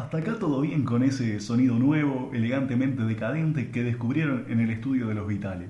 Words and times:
Hasta 0.00 0.16
acá 0.16 0.38
todo 0.38 0.62
bien 0.62 0.84
con 0.84 1.02
ese 1.02 1.40
sonido 1.40 1.78
nuevo, 1.78 2.30
elegantemente 2.32 3.02
decadente 3.02 3.70
que 3.70 3.84
descubrieron 3.84 4.46
en 4.48 4.58
el 4.60 4.70
estudio 4.70 5.08
de 5.08 5.14
los 5.14 5.28
Vitales. 5.28 5.68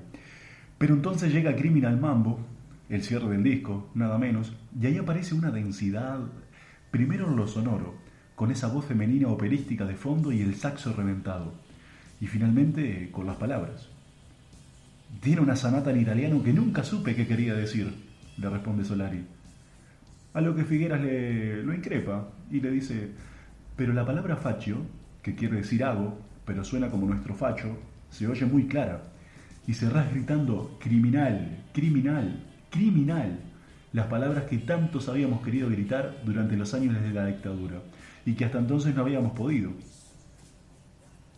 Pero 0.77 0.93
entonces 0.93 1.33
llega 1.33 1.57
Criminal 1.57 1.99
Mambo, 1.99 2.39
el 2.87 3.03
cierre 3.03 3.27
del 3.27 3.43
disco, 3.43 3.89
nada 3.93 4.17
menos, 4.17 4.53
y 4.79 4.87
ahí 4.87 4.97
aparece 4.97 5.35
una 5.35 5.51
densidad, 5.51 6.19
primero 6.91 7.27
en 7.27 7.35
lo 7.35 7.45
sonoro, 7.45 7.95
con 8.35 8.51
esa 8.51 8.69
voz 8.69 8.85
femenina 8.85 9.27
operística 9.27 9.83
de 9.83 9.95
fondo 9.95 10.31
y 10.31 10.39
el 10.39 10.55
saxo 10.55 10.93
reventado, 10.93 11.53
y 12.21 12.27
finalmente 12.27 13.09
con 13.11 13.25
las 13.25 13.35
palabras. 13.35 13.89
Tiene 15.19 15.41
una 15.41 15.57
sanata 15.57 15.91
en 15.91 15.99
italiano 15.99 16.41
que 16.41 16.53
nunca 16.53 16.85
supe 16.85 17.17
qué 17.17 17.27
quería 17.27 17.53
decir. 17.53 17.93
le 18.37 18.49
responde 18.49 18.85
Solari. 18.85 19.25
A 20.33 20.39
lo 20.39 20.55
que 20.55 20.63
Figueras 20.63 21.01
le, 21.01 21.63
lo 21.63 21.73
increpa 21.73 22.29
y 22.49 22.61
le 22.61 22.71
dice, 22.71 23.11
pero 23.81 23.93
la 23.93 24.05
palabra 24.05 24.35
facho, 24.35 24.77
que 25.23 25.33
quiere 25.33 25.57
decir 25.57 25.83
hago, 25.83 26.15
pero 26.45 26.63
suena 26.63 26.91
como 26.91 27.07
nuestro 27.07 27.33
facho, 27.33 27.79
se 28.11 28.27
oye 28.27 28.45
muy 28.45 28.67
clara. 28.67 29.01
Y 29.65 29.73
cerrás 29.73 30.11
gritando 30.11 30.77
criminal, 30.79 31.63
criminal, 31.73 32.43
criminal, 32.69 33.39
las 33.91 34.05
palabras 34.05 34.43
que 34.43 34.59
tantos 34.59 35.09
habíamos 35.09 35.41
querido 35.41 35.67
gritar 35.67 36.21
durante 36.23 36.55
los 36.55 36.75
años 36.75 37.01
de 37.01 37.11
la 37.11 37.25
dictadura 37.25 37.81
y 38.23 38.35
que 38.35 38.45
hasta 38.45 38.59
entonces 38.59 38.93
no 38.93 39.01
habíamos 39.01 39.31
podido. 39.31 39.71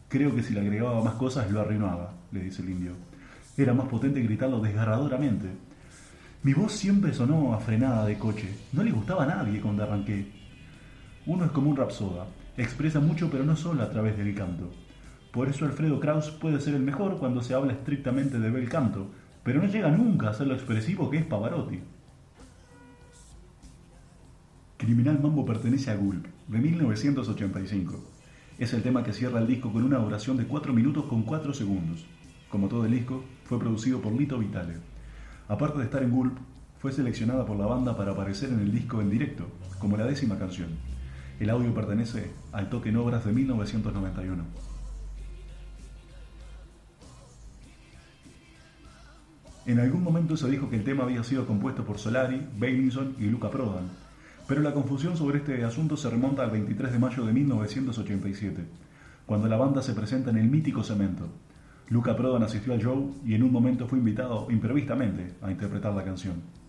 Creo 0.09 0.35
que 0.35 0.43
si 0.43 0.53
le 0.53 0.59
agregaba 0.59 1.01
más 1.01 1.13
cosas 1.13 1.49
lo 1.49 1.61
arruinaba, 1.61 2.11
le 2.33 2.41
dice 2.41 2.61
el 2.61 2.71
indio. 2.71 2.91
Era 3.55 3.73
más 3.73 3.87
potente 3.87 4.21
gritarlo 4.21 4.59
desgarradoramente. 4.59 5.47
Mi 6.43 6.53
voz 6.53 6.73
siempre 6.73 7.13
sonó 7.13 7.53
a 7.53 7.59
frenada 7.59 8.05
de 8.05 8.17
coche. 8.17 8.53
No 8.73 8.83
le 8.83 8.91
gustaba 8.91 9.23
a 9.23 9.27
nadie 9.27 9.61
cuando 9.61 9.83
arranqué. 9.83 10.42
Uno 11.25 11.45
es 11.45 11.51
como 11.51 11.69
un 11.69 11.77
rapsoda. 11.77 12.27
Expresa 12.57 12.99
mucho 12.99 13.29
pero 13.31 13.45
no 13.45 13.55
solo 13.55 13.81
a 13.81 13.89
través 13.89 14.17
del 14.17 14.35
canto. 14.35 14.69
Por 15.31 15.47
eso 15.47 15.65
Alfredo 15.65 15.99
Kraus 15.99 16.29
puede 16.29 16.59
ser 16.59 16.75
el 16.75 16.83
mejor 16.83 17.17
cuando 17.17 17.41
se 17.41 17.53
habla 17.53 17.71
estrictamente 17.71 18.39
de 18.39 18.51
bel 18.51 18.67
canto, 18.67 19.07
pero 19.43 19.61
no 19.61 19.67
llega 19.67 19.89
nunca 19.89 20.29
a 20.29 20.33
ser 20.33 20.47
lo 20.47 20.53
expresivo 20.53 21.09
que 21.09 21.17
es 21.17 21.25
Pavarotti. 21.25 21.79
Criminal 24.77 25.19
Mambo 25.21 25.45
pertenece 25.45 25.91
a 25.91 25.95
Gulp, 25.95 26.25
de 26.49 26.59
1985. 26.59 28.03
Es 28.59 28.73
el 28.73 28.83
tema 28.83 29.01
que 29.03 29.13
cierra 29.13 29.39
el 29.39 29.47
disco 29.47 29.71
con 29.71 29.83
una 29.83 29.99
duración 29.99 30.35
de 30.35 30.45
4 30.45 30.73
minutos 30.73 31.05
con 31.05 31.23
4 31.23 31.53
segundos. 31.53 32.05
Como 32.49 32.67
todo 32.67 32.85
el 32.85 32.91
disco, 32.91 33.23
fue 33.45 33.59
producido 33.59 34.01
por 34.01 34.11
Lito 34.11 34.37
Vitale. 34.37 34.75
Aparte 35.47 35.79
de 35.79 35.85
estar 35.85 36.03
en 36.03 36.11
Gulp, 36.11 36.37
fue 36.79 36.91
seleccionada 36.91 37.45
por 37.45 37.57
la 37.57 37.65
banda 37.65 37.95
para 37.95 38.11
aparecer 38.11 38.49
en 38.49 38.59
el 38.59 38.73
disco 38.73 39.01
en 39.01 39.09
directo, 39.09 39.47
como 39.79 39.95
la 39.95 40.05
décima 40.05 40.37
canción. 40.37 40.92
El 41.39 41.49
audio 41.49 41.73
pertenece 41.73 42.31
al 42.51 42.69
Toque 42.69 42.89
en 42.89 42.97
Obras 42.97 43.25
de 43.25 43.33
1991. 43.33 44.43
En 49.65 49.79
algún 49.79 50.03
momento 50.03 50.35
se 50.35 50.49
dijo 50.49 50.69
que 50.69 50.75
el 50.75 50.83
tema 50.83 51.03
había 51.03 51.23
sido 51.23 51.47
compuesto 51.47 51.85
por 51.85 51.97
Solari, 51.97 52.45
Bailinson 52.57 53.15
y 53.17 53.25
Luca 53.25 53.49
Prodan, 53.49 53.89
pero 54.47 54.61
la 54.61 54.73
confusión 54.73 55.15
sobre 55.15 55.37
este 55.37 55.63
asunto 55.63 55.95
se 55.95 56.09
remonta 56.09 56.43
al 56.43 56.51
23 56.51 56.91
de 56.91 56.99
mayo 56.99 57.25
de 57.25 57.31
1987, 57.31 58.65
cuando 59.25 59.47
la 59.47 59.55
banda 59.55 59.81
se 59.81 59.93
presenta 59.93 60.31
en 60.31 60.37
el 60.37 60.49
mítico 60.49 60.83
Cemento. 60.83 61.29
Luca 61.89 62.15
Prodan 62.15 62.43
asistió 62.43 62.73
al 62.73 62.81
show 62.81 63.15
y 63.25 63.35
en 63.35 63.43
un 63.43 63.51
momento 63.53 63.87
fue 63.87 63.99
invitado 63.99 64.47
imprevistamente 64.51 65.35
a 65.41 65.49
interpretar 65.49 65.93
la 65.93 66.03
canción. 66.03 66.62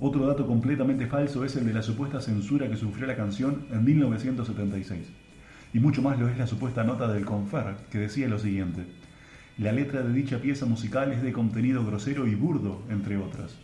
Otro 0.00 0.26
dato 0.26 0.46
completamente 0.46 1.06
falso 1.06 1.44
es 1.44 1.54
el 1.54 1.66
de 1.66 1.72
la 1.72 1.82
supuesta 1.82 2.20
censura 2.20 2.68
que 2.68 2.76
sufrió 2.76 3.06
la 3.06 3.16
canción 3.16 3.66
en 3.70 3.84
1976. 3.84 5.06
Y 5.72 5.78
mucho 5.78 6.02
más 6.02 6.18
lo 6.18 6.28
es 6.28 6.36
la 6.36 6.48
supuesta 6.48 6.82
nota 6.82 7.06
del 7.12 7.24
Confer, 7.24 7.76
que 7.90 7.98
decía 7.98 8.28
lo 8.28 8.38
siguiente. 8.38 8.86
La 9.56 9.70
letra 9.70 10.02
de 10.02 10.12
dicha 10.12 10.38
pieza 10.38 10.66
musical 10.66 11.12
es 11.12 11.22
de 11.22 11.32
contenido 11.32 11.86
grosero 11.86 12.26
y 12.26 12.34
burdo, 12.34 12.82
entre 12.90 13.16
otras. 13.16 13.56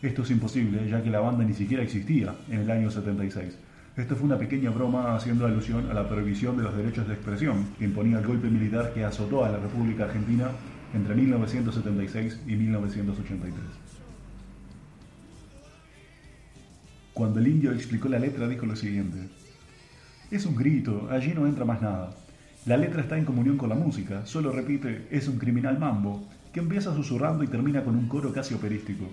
Esto 0.00 0.22
es 0.22 0.30
imposible, 0.30 0.88
ya 0.88 1.02
que 1.02 1.10
la 1.10 1.20
banda 1.20 1.44
ni 1.44 1.54
siquiera 1.54 1.82
existía 1.82 2.34
en 2.48 2.60
el 2.60 2.70
año 2.70 2.90
76. 2.90 3.58
Esto 3.96 4.14
fue 4.14 4.26
una 4.26 4.38
pequeña 4.38 4.70
broma 4.70 5.16
haciendo 5.16 5.44
alusión 5.44 5.90
a 5.90 5.94
la 5.94 6.08
prohibición 6.08 6.56
de 6.56 6.62
los 6.62 6.76
derechos 6.76 7.08
de 7.08 7.14
expresión 7.14 7.66
que 7.78 7.84
imponía 7.84 8.18
el 8.18 8.26
golpe 8.26 8.48
militar 8.48 8.92
que 8.92 9.04
azotó 9.04 9.44
a 9.44 9.50
la 9.50 9.58
República 9.58 10.04
Argentina 10.04 10.50
entre 10.94 11.16
1976 11.16 12.42
y 12.46 12.54
1983. 12.54 13.83
Cuando 17.14 17.38
el 17.38 17.46
indio 17.46 17.70
explicó 17.70 18.08
la 18.08 18.18
letra 18.18 18.48
dijo 18.48 18.66
lo 18.66 18.74
siguiente. 18.74 19.28
Es 20.32 20.46
un 20.46 20.56
grito, 20.56 21.06
allí 21.12 21.32
no 21.32 21.46
entra 21.46 21.64
más 21.64 21.80
nada. 21.80 22.10
La 22.66 22.76
letra 22.76 23.02
está 23.02 23.16
en 23.16 23.24
comunión 23.24 23.56
con 23.56 23.68
la 23.68 23.76
música, 23.76 24.26
solo 24.26 24.50
repite, 24.50 25.06
es 25.12 25.28
un 25.28 25.38
criminal 25.38 25.78
mambo, 25.78 26.26
que 26.52 26.58
empieza 26.58 26.92
susurrando 26.92 27.44
y 27.44 27.46
termina 27.46 27.84
con 27.84 27.94
un 27.94 28.08
coro 28.08 28.32
casi 28.32 28.52
operístico. 28.54 29.04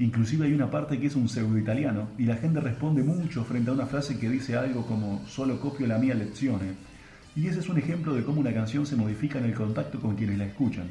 Inclusive 0.00 0.46
hay 0.46 0.54
una 0.54 0.72
parte 0.72 0.98
que 0.98 1.06
es 1.06 1.14
un 1.14 1.28
pseudo 1.28 1.56
italiano 1.56 2.08
y 2.18 2.24
la 2.24 2.34
gente 2.34 2.58
responde 2.58 3.04
mucho 3.04 3.44
frente 3.44 3.70
a 3.70 3.74
una 3.74 3.86
frase 3.86 4.18
que 4.18 4.28
dice 4.28 4.56
algo 4.56 4.84
como 4.84 5.24
solo 5.28 5.60
copio 5.60 5.86
la 5.86 5.98
mía 5.98 6.14
lección. 6.14 6.58
Y 7.36 7.46
ese 7.46 7.60
es 7.60 7.68
un 7.68 7.78
ejemplo 7.78 8.12
de 8.12 8.24
cómo 8.24 8.40
una 8.40 8.52
canción 8.52 8.86
se 8.86 8.96
modifica 8.96 9.38
en 9.38 9.44
el 9.44 9.54
contacto 9.54 10.00
con 10.00 10.16
quienes 10.16 10.38
la 10.38 10.46
escuchan. 10.46 10.90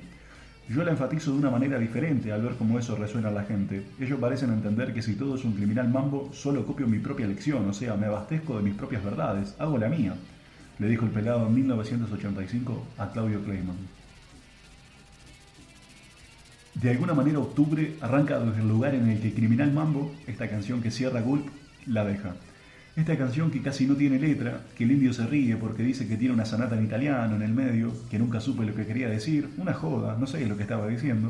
Yo 0.68 0.84
la 0.84 0.92
enfatizo 0.92 1.32
de 1.32 1.38
una 1.38 1.52
manera 1.52 1.78
diferente 1.78 2.32
al 2.32 2.42
ver 2.42 2.56
cómo 2.56 2.80
eso 2.80 2.96
resuena 2.96 3.30
a 3.30 3.32
la 3.32 3.44
gente. 3.44 3.86
Ellos 4.00 4.20
parecen 4.20 4.52
entender 4.52 4.94
que 4.94 5.02
si 5.02 5.16
todo 5.16 5.36
es 5.36 5.46
un 5.46 5.54
criminal 5.54 5.90
mambo, 5.90 6.32
solo 6.34 6.66
copio 6.66 6.88
mi 6.88 7.00
propia 7.00 7.28
lección, 7.28 7.70
o 7.70 7.74
sea, 7.74 7.96
me 7.96 8.08
abastezco 8.08 8.58
de 8.58 8.64
mis 8.64 8.74
propias 8.74 9.04
verdades, 9.04 9.56
hago 9.60 9.78
la 9.78 9.90
mía 9.90 10.16
le 10.80 10.90
dijo 10.90 11.06
el 11.06 11.12
pelado 11.12 11.48
en 11.48 11.56
1985 11.56 12.86
a 12.98 13.12
Claudio 13.12 13.44
Kleiman. 13.44 13.78
De 16.74 16.90
alguna 16.90 17.14
manera 17.14 17.40
octubre 17.40 17.96
arranca 18.02 18.40
desde 18.40 18.62
el 18.62 18.68
lugar 18.68 18.96
en 18.96 19.10
el 19.10 19.22
que 19.22 19.34
Criminal 19.34 19.72
Mambo, 19.72 20.14
esta 20.28 20.50
canción 20.50 20.82
que 20.82 20.92
cierra 20.92 21.22
Gulp, 21.22 21.48
la 21.86 22.04
deja. 22.04 22.36
Esta 22.96 23.18
canción 23.18 23.52
que 23.52 23.62
casi 23.62 23.86
no 23.86 23.96
tiene 23.96 24.18
letra, 24.18 24.62
que 24.74 24.86
el 24.86 24.92
indio 24.92 25.12
se 25.12 25.28
ríe 25.28 25.58
porque 25.58 25.84
dice 25.84 26.08
que 26.08 26.16
tiene 26.16 26.34
una 26.34 26.46
sonata 26.46 26.78
en 26.78 26.86
italiano 26.86 27.36
en 27.36 27.42
el 27.42 27.54
medio, 27.54 27.92
que 28.10 28.18
nunca 28.18 28.40
supe 28.40 28.66
lo 28.66 28.74
que 28.74 28.86
quería 28.86 29.10
decir, 29.10 29.50
una 29.58 29.74
joda, 29.74 30.16
no 30.18 30.26
sé 30.26 30.46
lo 30.46 30.56
que 30.56 30.64
estaba 30.64 30.88
diciendo, 30.88 31.30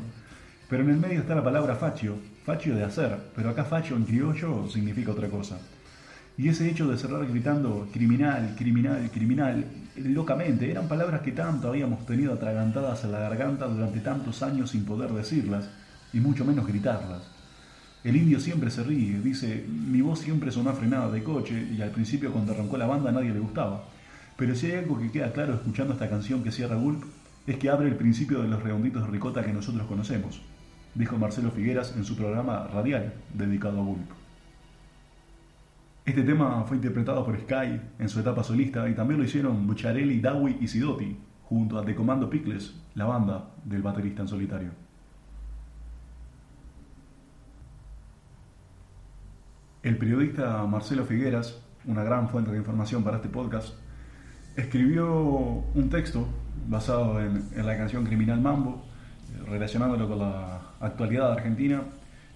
pero 0.69 0.83
en 0.83 0.91
el 0.91 0.97
medio 0.97 1.21
está 1.21 1.33
la 1.33 1.43
palabra 1.43 1.75
facio, 1.75 2.17
facio 2.45 2.75
de 2.75 2.83
hacer, 2.83 3.17
pero 3.35 3.49
acá 3.49 3.63
facio 3.63 3.95
en 3.95 4.05
criollo 4.05 4.69
significa 4.69 5.11
otra 5.11 5.27
cosa. 5.27 5.57
Y 6.37 6.49
ese 6.49 6.69
hecho 6.69 6.87
de 6.87 6.99
cerrar 6.99 7.25
gritando 7.25 7.87
criminal, 7.91 8.53
criminal, 8.55 9.09
criminal, 9.11 9.65
locamente, 9.95 10.69
eran 10.69 10.87
palabras 10.87 11.21
que 11.21 11.31
tanto 11.31 11.69
habíamos 11.69 12.05
tenido 12.05 12.33
atragantadas 12.33 13.05
en 13.05 13.11
la 13.11 13.21
garganta 13.21 13.65
durante 13.65 14.01
tantos 14.01 14.43
años 14.43 14.69
sin 14.69 14.85
poder 14.85 15.11
decirlas, 15.13 15.67
y 16.13 16.19
mucho 16.19 16.45
menos 16.45 16.67
gritarlas. 16.67 17.34
El 18.05 18.15
indio 18.15 18.39
siempre 18.39 18.69
se 18.69 18.83
ríe, 18.83 19.19
dice, 19.19 19.65
mi 19.67 19.99
voz 19.99 20.19
siempre 20.19 20.51
sonó 20.51 20.71
frenada 20.73 21.09
de 21.09 21.23
coche, 21.23 21.67
y 21.75 21.81
al 21.81 21.89
principio 21.89 22.31
cuando 22.31 22.51
arrancó 22.51 22.77
la 22.77 22.85
banda 22.85 23.11
nadie 23.11 23.33
le 23.33 23.39
gustaba. 23.39 23.85
Pero 24.37 24.53
si 24.53 24.67
hay 24.67 24.73
algo 24.73 24.99
que 24.99 25.09
queda 25.09 25.33
claro 25.33 25.55
escuchando 25.55 25.93
esta 25.93 26.07
canción 26.07 26.43
que 26.43 26.51
cierra 26.51 26.75
Gulp, 26.75 27.03
es 27.47 27.57
que 27.57 27.67
abre 27.67 27.87
el 27.87 27.95
principio 27.95 28.43
de 28.43 28.47
los 28.47 28.61
redonditos 28.61 29.03
de 29.03 29.11
ricota 29.11 29.43
que 29.43 29.51
nosotros 29.51 29.87
conocemos, 29.87 30.39
dijo 30.93 31.17
Marcelo 31.17 31.49
Figueras 31.49 31.95
en 31.97 32.05
su 32.05 32.15
programa 32.15 32.67
radial 32.67 33.11
dedicado 33.33 33.81
a 33.81 33.83
Gulp. 33.83 34.11
Este 36.05 36.21
tema 36.21 36.63
fue 36.65 36.77
interpretado 36.77 37.25
por 37.25 37.39
Sky 37.39 37.81
en 37.97 38.07
su 38.07 38.19
etapa 38.19 38.43
solista 38.43 38.87
y 38.87 38.93
también 38.93 39.19
lo 39.19 39.25
hicieron 39.25 39.65
Bucciarelli, 39.65 40.19
Dawi 40.19 40.57
y 40.61 40.67
Sidotti, 40.67 41.17
junto 41.45 41.79
a 41.79 41.83
The 41.83 41.95
Commando 41.95 42.29
Pickles, 42.29 42.75
la 42.93 43.05
banda 43.05 43.49
del 43.63 43.81
baterista 43.81 44.21
en 44.21 44.27
solitario. 44.27 44.84
El 49.85 49.99
periodista 49.99 50.65
Marcelo 50.65 51.05
Figueras, 51.05 51.59
una 51.85 52.03
gran 52.03 52.27
fuente 52.27 52.49
de 52.49 52.57
información 52.57 53.03
para 53.03 53.17
este 53.17 53.29
podcast, 53.29 53.75
escribió 54.55 55.13
un 55.13 55.89
texto 55.91 56.27
basado 56.67 57.21
en, 57.21 57.43
la 57.55 57.77
canción 57.77 58.03
Criminal 58.03 58.41
Mambo, 58.41 58.83
relacionándolo 59.47 60.07
con 60.09 60.17
la 60.17 60.71
actualidad 60.79 61.33
argentina 61.33 61.83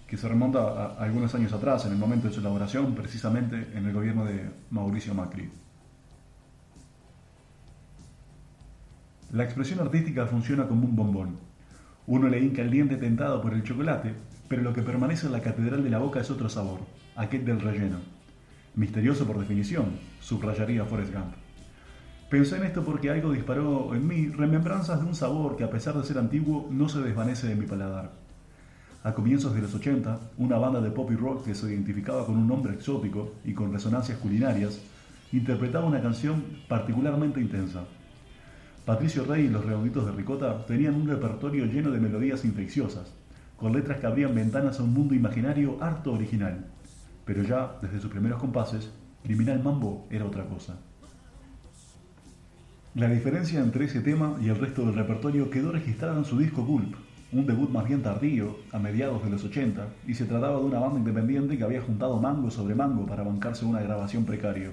que 0.06 0.16
se 0.16 0.28
remonta 0.28 0.60
a, 0.60 1.04
algunos 1.04 1.34
años 1.34 1.52
atrás, 1.52 1.88
en 1.88 1.94
el 1.94 1.98
momento 1.98 2.28
de 2.28 2.36
su 2.36 2.40
elaboración, 2.40 2.94
precisamente 2.94 3.70
en 3.74 3.84
el 3.84 3.94
gobierno 3.94 4.26
de 4.26 4.48
Mauricio 4.70 5.16
Macri. 5.16 5.50
La 9.32 9.44
expresión 9.44 9.80
artística 9.80 10.28
funciona 10.28 10.68
como 10.68 10.86
un 10.86 10.96
bombón. 10.96 11.38
Uno 12.06 12.30
le 12.30 12.42
hinca 12.42 12.62
el 12.62 12.70
diente 12.70 12.98
tentado 12.98 13.42
por 13.42 13.56
el 13.56 13.64
chocolate, 13.64 14.14
pero 14.48 14.62
lo 14.62 14.72
que 14.72 14.84
permanece 14.84 15.26
en 15.26 15.32
la 15.32 15.42
catedral 15.42 15.84
de 15.84 15.90
la 15.90 15.98
boca 15.98 16.20
es 16.20 16.30
otro 16.30 16.48
sabor, 16.48 16.82
aquel 17.16 17.46
del 17.46 17.62
relleno. 17.62 17.98
Misterioso 18.76 19.26
por 19.26 19.40
definición, 19.40 19.88
subrayaría 20.20 20.86
Forrest 20.86 21.14
Gump. 21.14 21.34
Pensé 22.30 22.58
en 22.58 22.64
esto 22.64 22.84
porque 22.84 23.10
algo 23.10 23.32
disparó 23.32 23.96
en 23.96 24.08
mí 24.08 24.28
remembranzas 24.28 25.02
de 25.02 25.08
un 25.08 25.16
sabor 25.16 25.58
que 25.58 25.64
a 25.64 25.72
pesar 25.72 25.96
de 25.96 26.04
ser 26.04 26.20
antiguo 26.20 26.68
no 26.72 26.88
se 26.88 27.02
desvanece 27.02 27.48
de 27.48 27.56
mi 27.56 27.66
paladar. 27.66 28.12
A 29.04 29.14
comienzos 29.14 29.56
de 29.56 29.62
los 29.62 29.74
80, 29.74 30.20
una 30.38 30.58
banda 30.58 30.82
de 30.82 30.92
pop 30.92 31.10
y 31.12 31.16
rock 31.16 31.46
que 31.46 31.56
se 31.56 31.68
identificaba 31.68 32.26
con 32.26 32.38
un 32.38 32.48
nombre 32.48 32.74
exótico 32.74 33.34
y 33.44 33.54
con 33.54 33.74
resonancias 33.74 34.18
culinarias, 34.20 34.80
interpretaba 35.32 35.86
una 35.86 36.02
canción 36.02 36.44
particularmente 36.68 37.42
intensa. 37.42 37.86
Patricio 38.86 39.24
Rey 39.24 39.46
y 39.46 39.50
los 39.50 39.66
Redonditos 39.66 40.06
de 40.06 40.12
Ricota 40.12 40.66
tenían 40.66 40.96
un 40.96 41.08
repertorio 41.08 41.66
lleno 41.66 41.92
de 41.92 42.00
melodías 42.00 42.44
infecciosas, 42.46 43.14
con 43.58 43.74
letras 43.74 44.00
que 44.00 44.08
abrían 44.08 44.36
ventanas 44.36 44.80
a 44.80 44.84
un 44.84 44.94
mundo 44.94 45.16
imaginario 45.16 45.78
harto 45.82 46.14
original. 46.14 46.66
Pero 47.30 47.44
ya, 47.44 47.78
desde 47.80 48.00
sus 48.00 48.10
primeros 48.10 48.40
compases, 48.40 48.90
Criminal 49.24 49.62
Mambo 49.62 50.08
era 50.10 50.26
otra 50.26 50.46
cosa. 50.46 50.80
La 52.96 53.08
diferencia 53.08 53.60
entre 53.60 53.86
ese 53.86 54.02
tema 54.02 54.36
y 54.42 54.50
el 54.50 54.56
resto 54.56 54.84
del 54.84 54.96
repertorio 54.96 55.52
quedó 55.52 55.72
registrada 55.72 56.18
en 56.18 56.26
su 56.26 56.40
disco 56.40 56.66
Gulp, 56.66 56.96
un 57.32 57.46
debut 57.46 57.70
más 57.70 57.88
bien 57.88 58.02
tardío, 58.02 58.58
a 58.72 58.80
mediados 58.80 59.24
de 59.24 59.30
los 59.30 59.44
80, 59.44 59.90
y 60.08 60.16
se 60.16 60.26
trataba 60.26 60.58
de 60.58 60.66
una 60.66 60.80
banda 60.80 60.98
independiente 60.98 61.56
que 61.56 61.64
había 61.64 61.84
juntado 61.84 62.20
mango 62.20 62.50
sobre 62.50 62.74
mango 62.74 63.06
para 63.06 63.22
bancarse 63.22 63.64
una 63.64 63.84
grabación 63.84 64.26
precario. 64.26 64.72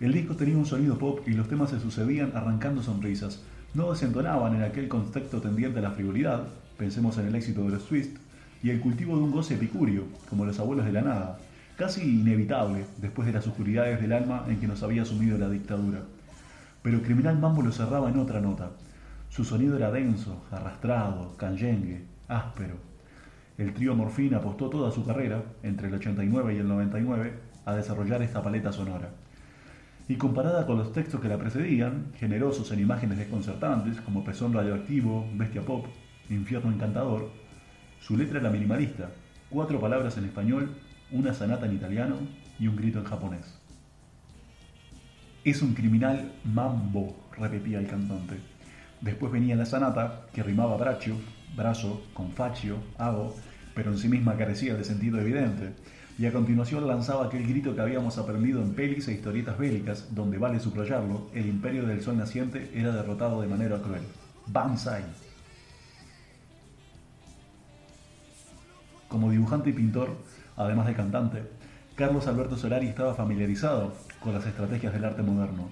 El 0.00 0.12
disco 0.12 0.34
tenía 0.34 0.56
un 0.56 0.66
sonido 0.66 0.98
pop 0.98 1.20
y 1.28 1.30
los 1.30 1.46
temas 1.46 1.70
se 1.70 1.78
sucedían 1.78 2.32
arrancando 2.34 2.82
sonrisas. 2.82 3.44
No 3.74 3.92
desentonaban 3.92 4.56
en 4.56 4.62
aquel 4.64 4.88
contexto 4.88 5.40
tendiente 5.40 5.78
a 5.78 5.82
la 5.82 5.92
frivolidad, 5.92 6.48
pensemos 6.76 7.16
en 7.18 7.28
el 7.28 7.36
éxito 7.36 7.62
de 7.62 7.70
los 7.70 7.86
Twist, 7.86 8.16
y 8.64 8.70
el 8.70 8.80
cultivo 8.80 9.16
de 9.16 9.22
un 9.22 9.30
goce 9.30 9.54
epicurio, 9.54 10.06
como 10.28 10.44
los 10.44 10.58
abuelos 10.58 10.84
de 10.84 10.90
la 10.90 11.02
nada, 11.02 11.38
casi 11.78 12.02
inevitable 12.02 12.84
después 12.96 13.24
de 13.24 13.32
las 13.32 13.46
oscuridades 13.46 14.00
del 14.00 14.12
alma 14.12 14.44
en 14.48 14.58
que 14.58 14.66
nos 14.66 14.82
había 14.82 15.04
sumido 15.04 15.38
la 15.38 15.48
dictadura. 15.48 16.00
Pero 16.82 17.02
Criminal 17.02 17.38
Mambo 17.38 17.62
lo 17.62 17.70
cerraba 17.70 18.10
en 18.10 18.18
otra 18.18 18.40
nota. 18.40 18.70
Su 19.28 19.44
sonido 19.44 19.76
era 19.76 19.92
denso, 19.92 20.44
arrastrado, 20.50 21.36
canyengue, 21.36 22.02
áspero. 22.26 22.74
El 23.56 23.72
trío 23.74 23.94
Morfina 23.94 24.38
apostó 24.38 24.68
toda 24.68 24.90
su 24.90 25.06
carrera, 25.06 25.40
entre 25.62 25.86
el 25.86 25.94
89 25.94 26.54
y 26.54 26.58
el 26.58 26.66
99, 26.66 27.32
a 27.64 27.74
desarrollar 27.76 28.22
esta 28.22 28.42
paleta 28.42 28.72
sonora. 28.72 29.10
Y 30.08 30.16
comparada 30.16 30.66
con 30.66 30.78
los 30.78 30.92
textos 30.92 31.20
que 31.20 31.28
la 31.28 31.38
precedían, 31.38 32.12
generosos 32.16 32.72
en 32.72 32.80
imágenes 32.80 33.18
desconcertantes 33.18 34.00
como 34.00 34.24
Pezón 34.24 34.52
Radioactivo, 34.52 35.28
Bestia 35.34 35.62
Pop, 35.62 35.86
Infierno 36.28 36.72
Encantador, 36.72 37.30
su 38.00 38.16
letra 38.16 38.40
era 38.40 38.50
minimalista, 38.50 39.10
cuatro 39.48 39.78
palabras 39.78 40.16
en 40.18 40.24
español, 40.24 40.74
una 41.10 41.32
sanata 41.32 41.66
en 41.66 41.74
italiano 41.74 42.16
y 42.58 42.66
un 42.66 42.76
grito 42.76 42.98
en 42.98 43.04
japonés. 43.04 43.54
Es 45.44 45.62
un 45.62 45.74
criminal 45.74 46.32
mambo, 46.44 47.16
repetía 47.36 47.78
el 47.78 47.86
cantante. 47.86 48.36
Después 49.00 49.32
venía 49.32 49.56
la 49.56 49.64
sanata, 49.64 50.26
que 50.32 50.42
rimaba 50.42 50.76
braccio, 50.76 51.16
brazo, 51.56 52.02
con 52.12 52.32
faccio, 52.32 52.78
hago, 52.98 53.34
pero 53.74 53.92
en 53.92 53.98
sí 53.98 54.08
misma 54.08 54.36
carecía 54.36 54.74
de 54.74 54.84
sentido 54.84 55.20
evidente, 55.20 55.72
y 56.18 56.26
a 56.26 56.32
continuación 56.32 56.86
lanzaba 56.88 57.26
aquel 57.26 57.46
grito 57.46 57.76
que 57.76 57.80
habíamos 57.80 58.18
aprendido 58.18 58.60
en 58.60 58.74
pelis 58.74 59.06
e 59.06 59.12
historietas 59.12 59.56
bélicas, 59.56 60.12
donde 60.12 60.36
vale 60.36 60.58
subrayarlo, 60.58 61.30
el 61.32 61.46
imperio 61.46 61.86
del 61.86 62.02
sol 62.02 62.18
naciente 62.18 62.72
era 62.74 62.90
derrotado 62.90 63.40
de 63.40 63.46
manera 63.46 63.80
cruel. 63.80 64.02
Banzai. 64.46 65.04
Como 69.06 69.30
dibujante 69.30 69.70
y 69.70 69.72
pintor, 69.72 70.16
además 70.58 70.86
de 70.86 70.94
cantante, 70.94 71.42
Carlos 71.94 72.26
Alberto 72.26 72.56
Solari 72.56 72.88
estaba 72.88 73.14
familiarizado 73.14 73.94
con 74.20 74.34
las 74.34 74.44
estrategias 74.44 74.92
del 74.92 75.04
arte 75.04 75.22
moderno. 75.22 75.68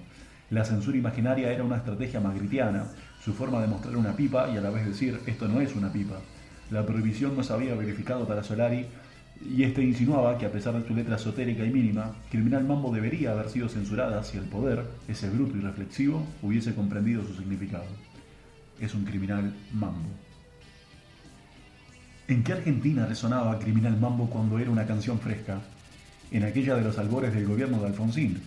La 0.49 0.65
censura 0.65 0.97
imaginaria 0.97 1.51
era 1.51 1.63
una 1.63 1.77
estrategia 1.77 2.21
magritiana, 2.21 2.85
su 3.23 3.33
forma 3.33 3.61
de 3.61 3.67
mostrar 3.67 3.95
una 3.97 4.15
pipa 4.15 4.49
y 4.49 4.57
a 4.57 4.61
la 4.61 4.69
vez 4.69 4.85
decir 4.85 5.19
esto 5.25 5.47
no 5.47 5.61
es 5.61 5.75
una 5.75 5.91
pipa. 5.91 6.15
La 6.71 6.85
prohibición 6.85 7.35
no 7.35 7.43
se 7.43 7.53
había 7.53 7.75
verificado 7.75 8.25
para 8.25 8.43
Solari 8.43 8.87
y 9.45 9.63
este 9.63 9.83
insinuaba 9.83 10.37
que 10.37 10.45
a 10.45 10.51
pesar 10.51 10.73
de 10.73 10.87
su 10.87 10.95
letra 10.95 11.17
esotérica 11.17 11.63
y 11.63 11.69
mínima, 11.69 12.15
Criminal 12.31 12.63
Mambo 12.63 12.93
debería 12.93 13.31
haber 13.31 13.49
sido 13.49 13.69
censurada 13.69 14.23
si 14.23 14.37
el 14.37 14.45
poder, 14.45 14.83
ese 15.07 15.29
bruto 15.29 15.57
y 15.57 15.61
reflexivo, 15.61 16.25
hubiese 16.41 16.73
comprendido 16.73 17.23
su 17.23 17.35
significado. 17.35 17.85
Es 18.79 18.95
un 18.95 19.03
criminal 19.05 19.53
mambo. 19.73 20.26
¿En 22.29 22.43
qué 22.43 22.51
Argentina 22.51 23.05
resonaba 23.05 23.57
Criminal 23.57 23.95
Mambo 23.95 24.29
cuando 24.29 24.59
era 24.59 24.69
una 24.69 24.85
canción 24.85 25.17
fresca? 25.17 25.61
En 26.29 26.43
aquella 26.43 26.75
de 26.75 26.83
los 26.83 26.97
albores 26.99 27.33
del 27.33 27.47
gobierno 27.47 27.79
de 27.79 27.87
Alfonsín. 27.87 28.41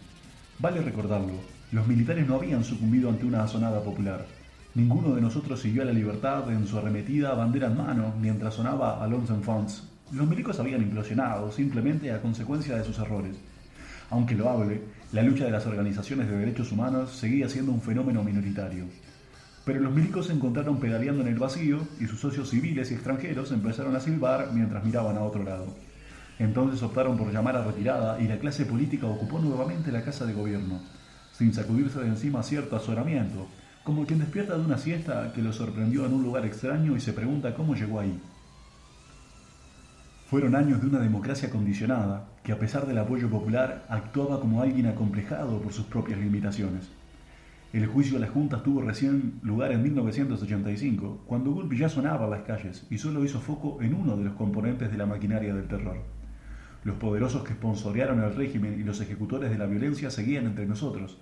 Vale 0.58 0.82
recordarlo, 0.82 1.32
los 1.72 1.86
militares 1.88 2.28
no 2.28 2.34
habían 2.34 2.62
sucumbido 2.62 3.08
ante 3.08 3.24
una 3.24 3.42
asonada 3.42 3.82
popular. 3.82 4.26
Ninguno 4.74 5.14
de 5.14 5.22
nosotros 5.22 5.62
siguió 5.62 5.80
a 5.80 5.86
la 5.86 5.94
libertad 5.94 6.52
en 6.52 6.66
su 6.66 6.76
arremetida 6.76 7.32
bandera 7.32 7.68
en 7.68 7.78
mano 7.78 8.12
mientras 8.20 8.52
sonaba 8.52 9.02
Alonso 9.02 9.34
en 9.34 9.42
Fonts. 9.42 9.88
Los 10.12 10.28
milicos 10.28 10.60
habían 10.60 10.82
implosionado 10.82 11.50
simplemente 11.50 12.12
a 12.12 12.20
consecuencia 12.20 12.76
de 12.76 12.84
sus 12.84 12.98
errores. 12.98 13.34
Aunque 14.10 14.34
lo 14.34 14.50
hable, 14.50 14.82
la 15.12 15.22
lucha 15.22 15.46
de 15.46 15.52
las 15.52 15.64
organizaciones 15.64 16.28
de 16.28 16.36
derechos 16.36 16.70
humanos 16.70 17.12
seguía 17.12 17.48
siendo 17.48 17.72
un 17.72 17.80
fenómeno 17.80 18.22
minoritario. 18.22 18.84
Pero 19.64 19.80
los 19.80 19.92
milicos 19.92 20.26
se 20.26 20.32
encontraron 20.32 20.80
pedaleando 20.80 21.22
en 21.22 21.28
el 21.28 21.38
vacío 21.38 21.86
y 22.00 22.06
sus 22.06 22.20
socios 22.20 22.50
civiles 22.50 22.90
y 22.90 22.94
extranjeros 22.94 23.52
empezaron 23.52 23.94
a 23.94 24.00
silbar 24.00 24.50
mientras 24.52 24.84
miraban 24.84 25.16
a 25.16 25.22
otro 25.22 25.42
lado. 25.42 25.66
Entonces 26.38 26.82
optaron 26.82 27.18
por 27.18 27.30
llamar 27.30 27.56
a 27.56 27.64
retirada 27.64 28.20
y 28.20 28.26
la 28.26 28.38
clase 28.38 28.64
política 28.64 29.06
ocupó 29.06 29.38
nuevamente 29.38 29.92
la 29.92 30.02
casa 30.02 30.24
de 30.24 30.32
gobierno, 30.32 30.80
sin 31.32 31.52
sacudirse 31.52 32.00
de 32.00 32.08
encima 32.08 32.42
cierto 32.42 32.76
azoramiento, 32.76 33.46
como 33.84 34.06
quien 34.06 34.20
despierta 34.20 34.56
de 34.56 34.64
una 34.64 34.78
siesta 34.78 35.32
que 35.34 35.42
lo 35.42 35.52
sorprendió 35.52 36.06
en 36.06 36.14
un 36.14 36.22
lugar 36.22 36.46
extraño 36.46 36.96
y 36.96 37.00
se 37.00 37.12
pregunta 37.12 37.54
cómo 37.54 37.74
llegó 37.74 38.00
ahí. 38.00 38.18
Fueron 40.30 40.54
años 40.54 40.80
de 40.80 40.86
una 40.86 41.00
democracia 41.00 41.50
condicionada, 41.50 42.28
que 42.44 42.52
a 42.52 42.58
pesar 42.58 42.86
del 42.86 42.98
apoyo 42.98 43.28
popular 43.28 43.84
actuaba 43.88 44.40
como 44.40 44.62
alguien 44.62 44.86
acomplejado 44.86 45.60
por 45.60 45.72
sus 45.72 45.86
propias 45.86 46.20
limitaciones. 46.20 46.88
El 47.72 47.86
juicio 47.86 48.14
de 48.14 48.20
las 48.20 48.30
juntas 48.30 48.64
tuvo 48.64 48.82
recién 48.82 49.38
lugar 49.42 49.70
en 49.70 49.84
1985, 49.84 51.22
cuando 51.24 51.52
Gulpi 51.52 51.76
ya 51.76 51.88
sonaba 51.88 52.24
en 52.24 52.32
las 52.32 52.42
calles 52.42 52.84
y 52.90 52.98
solo 52.98 53.24
hizo 53.24 53.38
foco 53.38 53.80
en 53.80 53.94
uno 53.94 54.16
de 54.16 54.24
los 54.24 54.34
componentes 54.34 54.90
de 54.90 54.98
la 54.98 55.06
maquinaria 55.06 55.54
del 55.54 55.68
terror. 55.68 55.98
Los 56.82 56.96
poderosos 56.96 57.44
que 57.44 57.52
sponsorearon 57.52 58.24
el 58.24 58.34
régimen 58.34 58.80
y 58.80 58.82
los 58.82 59.00
ejecutores 59.00 59.50
de 59.50 59.58
la 59.58 59.66
violencia 59.66 60.10
seguían 60.10 60.46
entre 60.46 60.66
nosotros, 60.66 61.18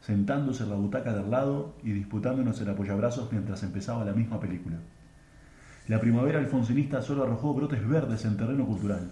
sentándose 0.00 0.62
en 0.62 0.70
la 0.70 0.76
butaca 0.76 1.12
del 1.12 1.30
lado 1.30 1.74
y 1.84 1.92
disputándonos 1.92 2.58
el 2.62 2.70
apoyabrazos 2.70 3.30
mientras 3.30 3.62
empezaba 3.62 4.02
la 4.02 4.14
misma 4.14 4.40
película. 4.40 4.78
La 5.86 6.00
primavera 6.00 6.38
alfonsinista 6.38 7.02
solo 7.02 7.24
arrojó 7.24 7.52
brotes 7.52 7.86
verdes 7.86 8.24
en 8.24 8.38
terreno 8.38 8.64
cultural, 8.64 9.10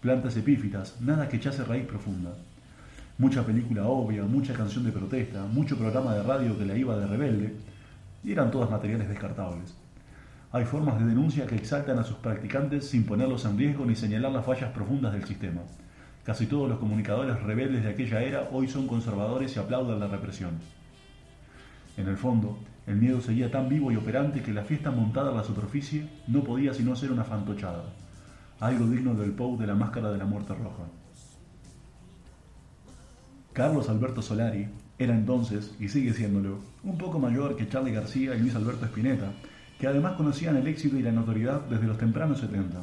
plantas 0.00 0.38
epífitas, 0.38 1.02
nada 1.02 1.28
que 1.28 1.36
echase 1.36 1.64
raíz 1.64 1.84
profunda. 1.84 2.34
Mucha 3.16 3.46
película 3.46 3.86
obvia, 3.86 4.24
mucha 4.24 4.54
canción 4.54 4.82
de 4.82 4.90
protesta, 4.90 5.44
mucho 5.44 5.78
programa 5.78 6.14
de 6.14 6.24
radio 6.24 6.58
que 6.58 6.64
la 6.64 6.76
iba 6.76 6.96
de 6.96 7.06
rebelde, 7.06 7.54
y 8.24 8.32
eran 8.32 8.50
todas 8.50 8.68
materiales 8.68 9.08
descartables. 9.08 9.72
Hay 10.50 10.64
formas 10.64 10.98
de 10.98 11.06
denuncia 11.06 11.46
que 11.46 11.54
exaltan 11.54 11.96
a 12.00 12.02
sus 12.02 12.16
practicantes 12.16 12.88
sin 12.88 13.04
ponerlos 13.04 13.44
en 13.44 13.56
riesgo 13.56 13.86
ni 13.86 13.94
señalar 13.94 14.32
las 14.32 14.44
fallas 14.44 14.72
profundas 14.72 15.12
del 15.12 15.24
sistema. 15.26 15.60
Casi 16.24 16.46
todos 16.46 16.68
los 16.68 16.80
comunicadores 16.80 17.40
rebeldes 17.44 17.84
de 17.84 17.90
aquella 17.90 18.20
era 18.20 18.48
hoy 18.50 18.66
son 18.66 18.88
conservadores 18.88 19.54
y 19.54 19.60
aplauden 19.60 20.00
la 20.00 20.08
represión. 20.08 20.54
En 21.96 22.08
el 22.08 22.16
fondo, 22.16 22.58
el 22.88 22.96
miedo 22.96 23.20
seguía 23.20 23.48
tan 23.48 23.68
vivo 23.68 23.92
y 23.92 23.96
operante 23.96 24.42
que 24.42 24.52
la 24.52 24.64
fiesta 24.64 24.90
montada 24.90 25.30
en 25.30 25.36
la 25.36 25.44
superficie 25.44 26.08
no 26.26 26.42
podía 26.42 26.74
sino 26.74 26.96
ser 26.96 27.12
una 27.12 27.22
fantochada, 27.22 27.84
algo 28.58 28.88
digno 28.88 29.14
del 29.14 29.30
Pou 29.30 29.56
de 29.56 29.68
la 29.68 29.76
máscara 29.76 30.10
de 30.10 30.18
la 30.18 30.24
muerte 30.24 30.52
roja. 30.54 30.82
Carlos 33.54 33.88
Alberto 33.88 34.20
Solari 34.20 34.66
era 34.98 35.14
entonces, 35.14 35.76
y 35.78 35.88
sigue 35.88 36.12
siéndolo, 36.12 36.58
un 36.82 36.98
poco 36.98 37.20
mayor 37.20 37.54
que 37.54 37.68
Charlie 37.68 37.92
García 37.92 38.34
y 38.34 38.40
Luis 38.40 38.56
Alberto 38.56 38.84
Spinetta, 38.86 39.30
que 39.78 39.86
además 39.86 40.14
conocían 40.14 40.56
el 40.56 40.66
éxito 40.66 40.96
y 40.96 41.02
la 41.02 41.12
notoriedad 41.12 41.60
desde 41.70 41.86
los 41.86 41.96
tempranos 41.96 42.40
70. 42.40 42.82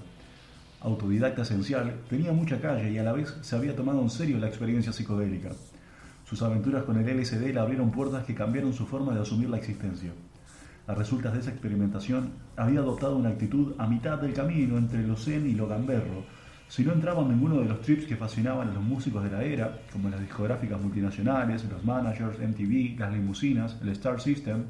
Autodidacta 0.80 1.42
esencial, 1.42 1.96
tenía 2.10 2.32
mucha 2.32 2.62
calle 2.62 2.90
y 2.90 2.98
a 2.98 3.04
la 3.04 3.12
vez 3.12 3.36
se 3.42 3.58
había 3.58 3.76
tomado 3.76 4.02
en 4.02 4.10
serio 4.10 4.38
la 4.38 4.48
experiencia 4.48 4.94
psicodélica. 4.94 5.50
Sus 6.24 6.42
aventuras 6.42 6.84
con 6.84 6.98
el 6.98 7.20
LSD 7.20 7.54
le 7.54 7.60
abrieron 7.60 7.92
puertas 7.92 8.24
que 8.24 8.34
cambiaron 8.34 8.72
su 8.72 8.88
forma 8.88 9.14
de 9.14 9.24
asumir 9.24 9.50
la 9.50 9.58
existencia. 9.58 10.14
A 10.88 10.96
resultas 10.96 11.34
de 11.34 11.40
esa 11.40 11.52
experimentación, 11.52 12.32
había 12.56 12.80
adoptado 12.80 13.18
una 13.18 13.28
actitud 13.28 13.74
a 13.78 13.88
mitad 13.88 14.20
del 14.20 14.34
camino 14.34 14.78
entre 14.78 15.06
lo 15.06 15.18
zen 15.18 15.50
y 15.50 15.54
lo 15.54 15.68
gamberro, 15.68 16.24
si 16.72 16.86
no 16.86 16.94
entraba 16.94 17.22
en 17.24 17.28
ninguno 17.28 17.60
de 17.60 17.66
los 17.66 17.82
trips 17.82 18.06
que 18.06 18.16
fascinaban 18.16 18.70
a 18.70 18.74
los 18.74 18.82
músicos 18.82 19.22
de 19.26 19.30
la 19.30 19.44
era, 19.44 19.82
como 19.92 20.08
las 20.08 20.22
discográficas 20.22 20.80
multinacionales, 20.80 21.66
los 21.66 21.84
managers, 21.84 22.40
MTV, 22.40 22.98
las 22.98 23.12
limusinas, 23.12 23.76
el 23.82 23.90
Star 23.90 24.22
System, 24.22 24.64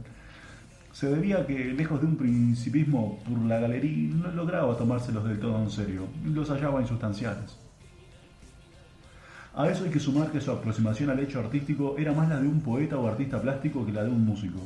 se 0.91 1.12
debía 1.12 1.38
a 1.38 1.46
que, 1.46 1.63
lejos 1.65 2.01
de 2.01 2.08
un 2.08 2.15
principismo 2.15 3.20
por 3.24 3.38
la 3.46 3.60
galería, 3.60 4.15
no 4.15 4.31
lograba 4.31 4.75
tomárselos 4.75 5.25
del 5.25 5.39
todo 5.39 5.62
en 5.62 5.70
serio, 5.70 6.08
los 6.25 6.50
hallaba 6.50 6.81
insustanciales. 6.81 7.55
A 9.53 9.70
eso 9.70 9.84
hay 9.84 9.91
que 9.91 10.00
sumar 10.00 10.31
que 10.31 10.41
su 10.41 10.50
aproximación 10.50 11.12
al 11.12 11.20
hecho 11.20 11.39
artístico 11.39 11.98
era 12.00 12.13
más 12.13 12.29
la 12.29 12.39
de 12.39 12.48
un 12.48 12.62
poeta 12.62 12.98
o 12.98 13.08
artista 13.08 13.39
plástico 13.39 13.86
que 13.86 13.91
la 13.91 14.03
de 14.03 14.10
un 14.10 14.25
músico. 14.25 14.58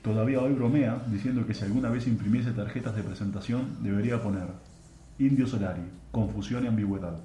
Todavía 0.00 0.40
hoy 0.40 0.54
bromea 0.54 1.02
diciendo 1.08 1.46
que 1.46 1.52
si 1.52 1.64
alguna 1.64 1.90
vez 1.90 2.06
imprimiese 2.06 2.52
tarjetas 2.52 2.96
de 2.96 3.02
presentación 3.02 3.76
debería 3.82 4.22
poner 4.22 4.75
Indio 5.18 5.46
Solari, 5.46 5.80
confusión 6.12 6.64
y 6.64 6.66
ambigüedad. 6.66 7.18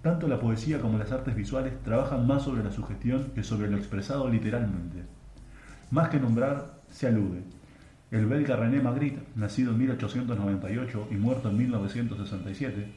Tanto 0.00 0.28
la 0.28 0.40
poesía 0.40 0.80
como 0.80 0.96
las 0.96 1.12
artes 1.12 1.34
visuales 1.34 1.74
trabajan 1.82 2.26
más 2.26 2.44
sobre 2.44 2.64
la 2.64 2.72
sugestión 2.72 3.32
que 3.34 3.42
sobre 3.42 3.70
lo 3.70 3.76
expresado 3.76 4.30
literalmente. 4.30 5.02
Más 5.90 6.08
que 6.08 6.18
nombrar, 6.18 6.80
se 6.88 7.06
alude. 7.06 7.42
El 8.10 8.24
belga 8.24 8.56
René 8.56 8.80
Magritte, 8.80 9.20
nacido 9.36 9.72
en 9.72 9.78
1898 9.78 11.08
y 11.10 11.16
muerto 11.16 11.50
en 11.50 11.58
1967, 11.58 12.92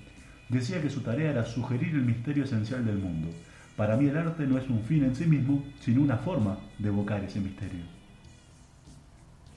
decía 0.47 0.81
que 0.81 0.89
su 0.89 1.01
tarea 1.01 1.31
era 1.31 1.45
sugerir 1.45 1.93
el 1.93 2.05
misterio 2.05 2.45
esencial 2.45 2.85
del 2.85 2.99
mundo. 2.99 3.27
Para 3.75 3.97
mí 3.97 4.05
el 4.05 4.17
arte 4.17 4.47
no 4.47 4.57
es 4.57 4.69
un 4.69 4.81
fin 4.83 5.03
en 5.03 5.15
sí 5.15 5.25
mismo, 5.25 5.65
sino 5.81 6.01
una 6.01 6.17
forma 6.17 6.57
de 6.79 6.87
evocar 6.87 7.21
ese 7.23 7.41
misterio. 7.41 7.81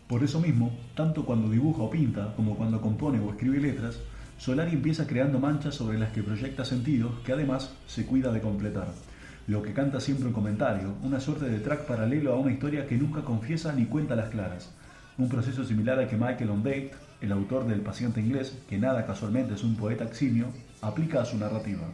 Por 0.09 0.25
eso 0.25 0.41
mismo, 0.41 0.77
tanto 0.97 1.25
cuando 1.25 1.49
dibuja 1.49 1.83
o 1.83 1.91
pinta 1.91 2.35
como 2.35 2.57
cuando 2.57 2.81
compone 2.81 3.21
o 3.21 3.31
escribe 3.31 3.61
letras, 3.61 4.01
Solari 4.39 4.73
empieza 4.73 5.07
creando 5.07 5.41
manchas 5.41 5.75
sobre 5.75 5.99
las 5.99 6.13
que 6.13 6.23
proyecta 6.23 6.65
sentidos 6.65 7.13
que 7.25 7.33
además 7.33 7.73
se 7.87 8.05
cuida 8.05 8.31
de 8.31 8.41
completar. 8.41 8.89
Lo 9.47 9.63
que 9.63 9.73
canta 9.73 9.99
siempre 9.99 10.27
un 10.27 10.33
comentario, 10.33 10.95
una 11.03 11.21
suerte 11.21 11.49
de 11.49 11.61
track 11.61 11.87
paralelo 11.87 12.33
a 12.33 12.39
una 12.39 12.53
historia 12.53 12.87
que 12.87 12.97
nunca 12.97 13.23
confiesa 13.23 13.73
ni 13.73 13.87
cuenta 13.87 14.15
las 14.15 14.29
claras. 14.29 14.73
Un 15.19 15.29
proceso 15.29 15.65
similar 15.65 15.99
al 15.99 16.09
que 16.09 16.17
Michael 16.17 16.51
Ondaatje, 16.51 16.91
el 17.23 17.33
autor 17.33 17.67
del 17.67 17.81
Paciente 17.81 18.21
Inglés, 18.21 18.59
que 18.69 18.77
nada 18.77 19.07
casualmente 19.07 19.55
es 19.55 19.65
un 19.65 19.77
poeta 19.77 20.05
eximio, 20.05 20.49
aplica 20.83 21.23
a 21.23 21.25
su 21.25 21.39
narrativa. 21.39 21.89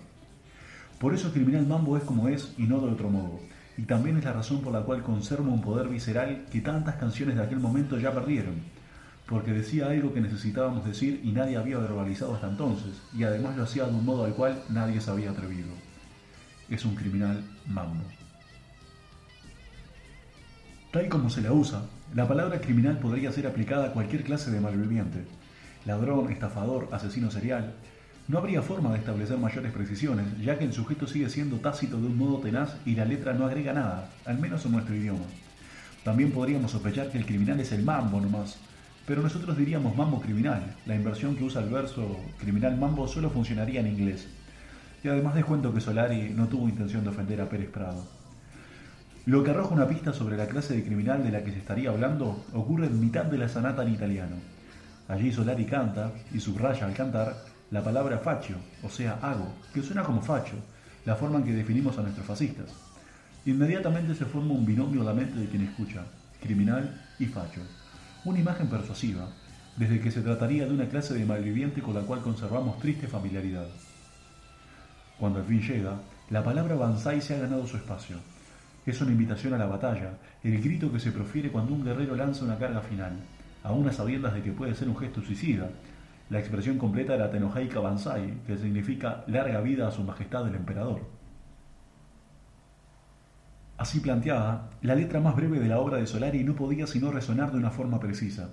Por 0.98 1.14
eso 1.14 1.32
Criminal 1.32 1.66
Mambo 1.66 1.96
es 1.96 2.02
como 2.02 2.28
es 2.28 2.52
y 2.58 2.62
no 2.64 2.80
de 2.80 2.90
otro 2.90 3.08
modo. 3.08 3.40
Y 3.76 3.82
también 3.82 4.16
es 4.16 4.24
la 4.24 4.32
razón 4.32 4.60
por 4.60 4.72
la 4.72 4.82
cual 4.82 5.02
conserva 5.02 5.48
un 5.48 5.62
poder 5.62 5.88
visceral 5.88 6.44
que 6.50 6.60
tantas 6.60 6.96
canciones 6.96 7.36
de 7.36 7.42
aquel 7.42 7.60
momento 7.60 7.98
ya 7.98 8.12
perdieron. 8.12 8.54
Porque 9.26 9.52
decía 9.52 9.88
algo 9.88 10.12
que 10.12 10.20
necesitábamos 10.20 10.84
decir 10.84 11.20
y 11.22 11.32
nadie 11.32 11.56
había 11.56 11.78
verbalizado 11.78 12.34
hasta 12.34 12.48
entonces, 12.48 13.00
y 13.16 13.24
además 13.24 13.56
lo 13.56 13.64
hacía 13.64 13.84
de 13.84 13.92
un 13.92 14.04
modo 14.04 14.24
al 14.24 14.34
cual 14.34 14.62
nadie 14.68 15.00
se 15.00 15.10
había 15.10 15.30
atrevido. 15.30 15.70
Es 16.68 16.84
un 16.84 16.94
criminal 16.94 17.44
mambo. 17.66 18.04
Tal 20.92 21.08
como 21.08 21.30
se 21.30 21.40
la 21.40 21.52
usa, 21.52 21.82
la 22.14 22.28
palabra 22.28 22.60
criminal 22.60 22.98
podría 22.98 23.32
ser 23.32 23.46
aplicada 23.46 23.86
a 23.86 23.92
cualquier 23.92 24.24
clase 24.24 24.50
de 24.50 24.60
malviviente. 24.60 25.24
Ladrón, 25.86 26.30
estafador, 26.30 26.88
asesino 26.92 27.30
serial, 27.30 27.72
no 28.28 28.38
habría 28.38 28.62
forma 28.62 28.92
de 28.92 28.98
establecer 28.98 29.38
mayores 29.38 29.72
precisiones, 29.72 30.26
ya 30.40 30.58
que 30.58 30.64
el 30.64 30.72
sujeto 30.72 31.06
sigue 31.06 31.28
siendo 31.28 31.56
tácito 31.56 31.98
de 31.98 32.06
un 32.06 32.16
modo 32.16 32.38
tenaz 32.38 32.76
y 32.84 32.94
la 32.94 33.04
letra 33.04 33.32
no 33.32 33.46
agrega 33.46 33.72
nada, 33.72 34.10
al 34.24 34.38
menos 34.38 34.64
en 34.64 34.72
nuestro 34.72 34.94
idioma. 34.94 35.24
También 36.04 36.30
podríamos 36.30 36.70
sospechar 36.70 37.10
que 37.10 37.18
el 37.18 37.26
criminal 37.26 37.58
es 37.60 37.72
el 37.72 37.82
mambo 37.82 38.20
nomás, 38.20 38.58
pero 39.06 39.22
nosotros 39.22 39.56
diríamos 39.56 39.96
mambo 39.96 40.20
criminal. 40.20 40.76
La 40.86 40.94
inversión 40.94 41.36
que 41.36 41.44
usa 41.44 41.62
el 41.62 41.70
verso 41.70 42.18
criminal 42.38 42.76
mambo 42.76 43.08
solo 43.08 43.30
funcionaría 43.30 43.80
en 43.80 43.88
inglés. 43.88 44.28
Y 45.02 45.08
además 45.08 45.34
descuento 45.34 45.74
que 45.74 45.80
Solari 45.80 46.30
no 46.30 46.46
tuvo 46.46 46.68
intención 46.68 47.02
de 47.02 47.10
ofender 47.10 47.40
a 47.40 47.48
Pérez 47.48 47.70
Prado. 47.70 48.06
Lo 49.26 49.42
que 49.42 49.50
arroja 49.50 49.74
una 49.74 49.88
pista 49.88 50.12
sobre 50.12 50.36
la 50.36 50.46
clase 50.46 50.74
de 50.74 50.84
criminal 50.84 51.22
de 51.22 51.30
la 51.30 51.42
que 51.42 51.52
se 51.52 51.58
estaría 51.58 51.90
hablando 51.90 52.44
ocurre 52.52 52.86
en 52.86 53.00
mitad 53.00 53.24
de 53.24 53.38
la 53.38 53.48
sonata 53.48 53.82
en 53.82 53.94
italiano. 53.94 54.36
Allí 55.08 55.32
Solari 55.32 55.64
canta, 55.64 56.12
y 56.32 56.40
subraya 56.40 56.86
al 56.86 56.94
cantar, 56.94 57.36
la 57.70 57.82
palabra 57.82 58.18
facho, 58.18 58.54
o 58.82 58.88
sea, 58.88 59.18
hago, 59.22 59.52
que 59.72 59.82
suena 59.82 60.02
como 60.02 60.22
facho, 60.22 60.54
la 61.04 61.16
forma 61.16 61.38
en 61.38 61.44
que 61.44 61.52
definimos 61.52 61.98
a 61.98 62.02
nuestros 62.02 62.26
fascistas. 62.26 62.70
Inmediatamente 63.44 64.14
se 64.14 64.24
forma 64.24 64.54
un 64.54 64.64
binomio 64.64 65.02
a 65.02 65.06
la 65.06 65.14
mente 65.14 65.38
de 65.38 65.46
quien 65.46 65.62
escucha, 65.62 66.04
criminal 66.40 67.00
y 67.18 67.26
facho. 67.26 67.60
Una 68.24 68.38
imagen 68.38 68.68
persuasiva, 68.68 69.26
desde 69.76 70.00
que 70.00 70.12
se 70.12 70.20
trataría 70.20 70.64
de 70.64 70.72
una 70.72 70.88
clase 70.88 71.12
de 71.12 71.24
malviviente 71.24 71.82
con 71.82 71.94
la 71.94 72.02
cual 72.02 72.20
conservamos 72.20 72.78
triste 72.78 73.08
familiaridad. 73.08 73.66
Cuando 75.18 75.40
al 75.40 75.44
fin 75.44 75.60
llega, 75.60 75.96
la 76.30 76.44
palabra 76.44 76.76
Banzai 76.76 77.20
se 77.20 77.34
ha 77.34 77.40
ganado 77.40 77.66
su 77.66 77.76
espacio. 77.76 78.18
Es 78.86 79.00
una 79.00 79.10
invitación 79.10 79.54
a 79.54 79.58
la 79.58 79.66
batalla, 79.66 80.18
el 80.44 80.62
grito 80.62 80.92
que 80.92 81.00
se 81.00 81.10
profiere 81.10 81.50
cuando 81.50 81.74
un 81.74 81.84
guerrero 81.84 82.14
lanza 82.14 82.44
una 82.44 82.58
carga 82.58 82.80
final, 82.80 83.12
aún 83.64 83.88
a 83.88 83.92
sabiendas 83.92 84.34
de 84.34 84.42
que 84.42 84.52
puede 84.52 84.76
ser 84.76 84.88
un 84.88 84.96
gesto 84.96 85.20
suicida, 85.20 85.68
la 86.30 86.38
expresión 86.38 86.78
completa 86.78 87.14
de 87.14 87.18
la 87.18 87.30
Tenohaica 87.30 87.80
Bansai, 87.80 88.34
que 88.46 88.56
significa 88.56 89.24
larga 89.26 89.60
vida 89.60 89.88
a 89.88 89.90
su 89.90 90.04
majestad 90.04 90.46
el 90.46 90.54
emperador. 90.54 91.00
Así 93.78 94.00
planteada, 94.00 94.70
la 94.82 94.94
letra 94.94 95.20
más 95.20 95.34
breve 95.34 95.58
de 95.58 95.68
la 95.68 95.80
obra 95.80 95.96
de 95.96 96.06
Solari 96.06 96.44
no 96.44 96.54
podía 96.54 96.86
sino 96.86 97.10
resonar 97.10 97.50
de 97.50 97.58
una 97.58 97.70
forma 97.70 97.98
precisa. 97.98 98.50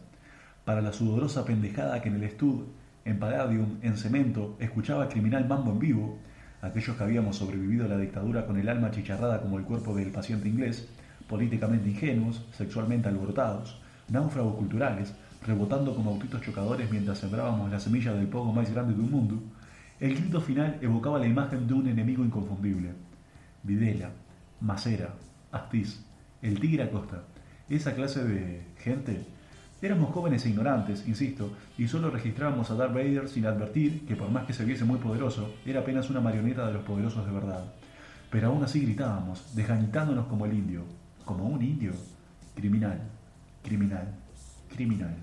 Para 0.65 0.81
la 0.81 0.93
sudorosa 0.93 1.45
pendejada 1.45 2.01
que 2.01 2.09
en 2.09 2.15
el 2.15 2.23
estud, 2.23 2.65
en 3.05 3.19
Palladium, 3.19 3.77
en 3.81 3.97
Cemento, 3.97 4.55
escuchaba 4.59 5.09
criminal 5.09 5.47
mambo 5.47 5.71
en 5.71 5.79
vivo, 5.79 6.19
aquellos 6.61 6.95
que 6.95 7.03
habíamos 7.03 7.37
sobrevivido 7.37 7.85
a 7.85 7.89
la 7.89 7.97
dictadura 7.97 8.45
con 8.45 8.57
el 8.57 8.69
alma 8.69 8.91
chicharrada 8.91 9.41
como 9.41 9.57
el 9.57 9.65
cuerpo 9.65 9.95
del 9.95 10.11
paciente 10.11 10.49
inglés, 10.49 10.89
políticamente 11.27 11.89
ingenuos, 11.89 12.45
sexualmente 12.51 13.07
alborotados, 13.07 13.79
náufragos 14.09 14.55
culturales, 14.55 15.13
rebotando 15.45 15.95
como 15.95 16.11
autitos 16.11 16.41
chocadores 16.41 16.91
mientras 16.91 17.19
sembrábamos 17.19 17.71
la 17.71 17.79
semilla 17.79 18.13
del 18.13 18.27
pogo 18.27 18.51
más 18.51 18.71
grande 18.71 18.93
del 18.93 19.09
mundo, 19.09 19.41
el 19.99 20.15
grito 20.15 20.41
final 20.41 20.77
evocaba 20.81 21.19
la 21.19 21.27
imagen 21.27 21.67
de 21.67 21.73
un 21.73 21.87
enemigo 21.87 22.23
inconfundible. 22.23 22.93
Videla, 23.63 24.09
Macera, 24.61 25.13
Astiz, 25.51 26.01
el 26.41 26.59
Tigre 26.59 26.83
Acosta, 26.83 27.23
esa 27.69 27.95
clase 27.95 28.23
de 28.23 28.61
gente. 28.77 29.25
Éramos 29.81 30.11
jóvenes 30.13 30.45
e 30.45 30.49
ignorantes, 30.49 31.07
insisto, 31.07 31.53
y 31.77 31.87
solo 31.87 32.09
registrábamos 32.09 32.69
a 32.69 32.75
Darth 32.75 32.93
Vader 32.93 33.29
sin 33.29 33.45
advertir 33.45 34.05
que 34.05 34.17
por 34.17 34.29
más 34.29 34.45
que 34.45 34.53
se 34.53 34.65
viese 34.65 34.83
muy 34.83 34.99
poderoso, 34.99 35.53
era 35.65 35.79
apenas 35.79 36.09
una 36.09 36.19
marioneta 36.19 36.67
de 36.67 36.73
los 36.73 36.83
poderosos 36.83 37.25
de 37.25 37.31
verdad. 37.31 37.63
Pero 38.29 38.47
aún 38.49 38.63
así 38.63 38.81
gritábamos, 38.81 39.55
desgañitándonos 39.55 40.27
como 40.27 40.45
el 40.45 40.53
indio. 40.53 40.83
Como 41.23 41.45
un 41.45 41.61
indio. 41.61 41.93
Criminal, 42.55 42.99
criminal, 43.63 44.07
criminal. 44.75 45.15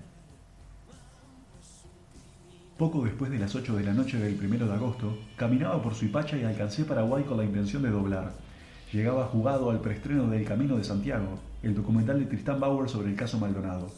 Poco 2.77 3.03
después 3.03 3.31
de 3.31 3.39
las 3.39 3.55
8 3.55 3.75
de 3.75 3.83
la 3.83 3.93
noche 3.93 4.17
del 4.17 4.39
1 4.43 4.67
de 4.67 4.73
agosto, 4.73 5.17
caminaba 5.35 5.81
por 5.81 5.93
Suipacha 5.93 6.37
y 6.37 6.43
alcancé 6.43 6.85
Paraguay 6.85 7.23
con 7.23 7.37
la 7.37 7.43
intención 7.43 7.83
de 7.83 7.89
doblar. 7.89 8.46
Llegaba 8.93 9.25
jugado 9.25 9.69
al 9.69 9.81
preestreno 9.81 10.29
del 10.29 10.45
Camino 10.45 10.77
de 10.77 10.83
Santiago, 10.85 11.39
el 11.61 11.75
documental 11.75 12.19
de 12.19 12.25
Tristán 12.25 12.61
Bauer 12.61 12.87
sobre 12.87 13.09
el 13.09 13.17
caso 13.17 13.37
Maldonado. 13.37 13.89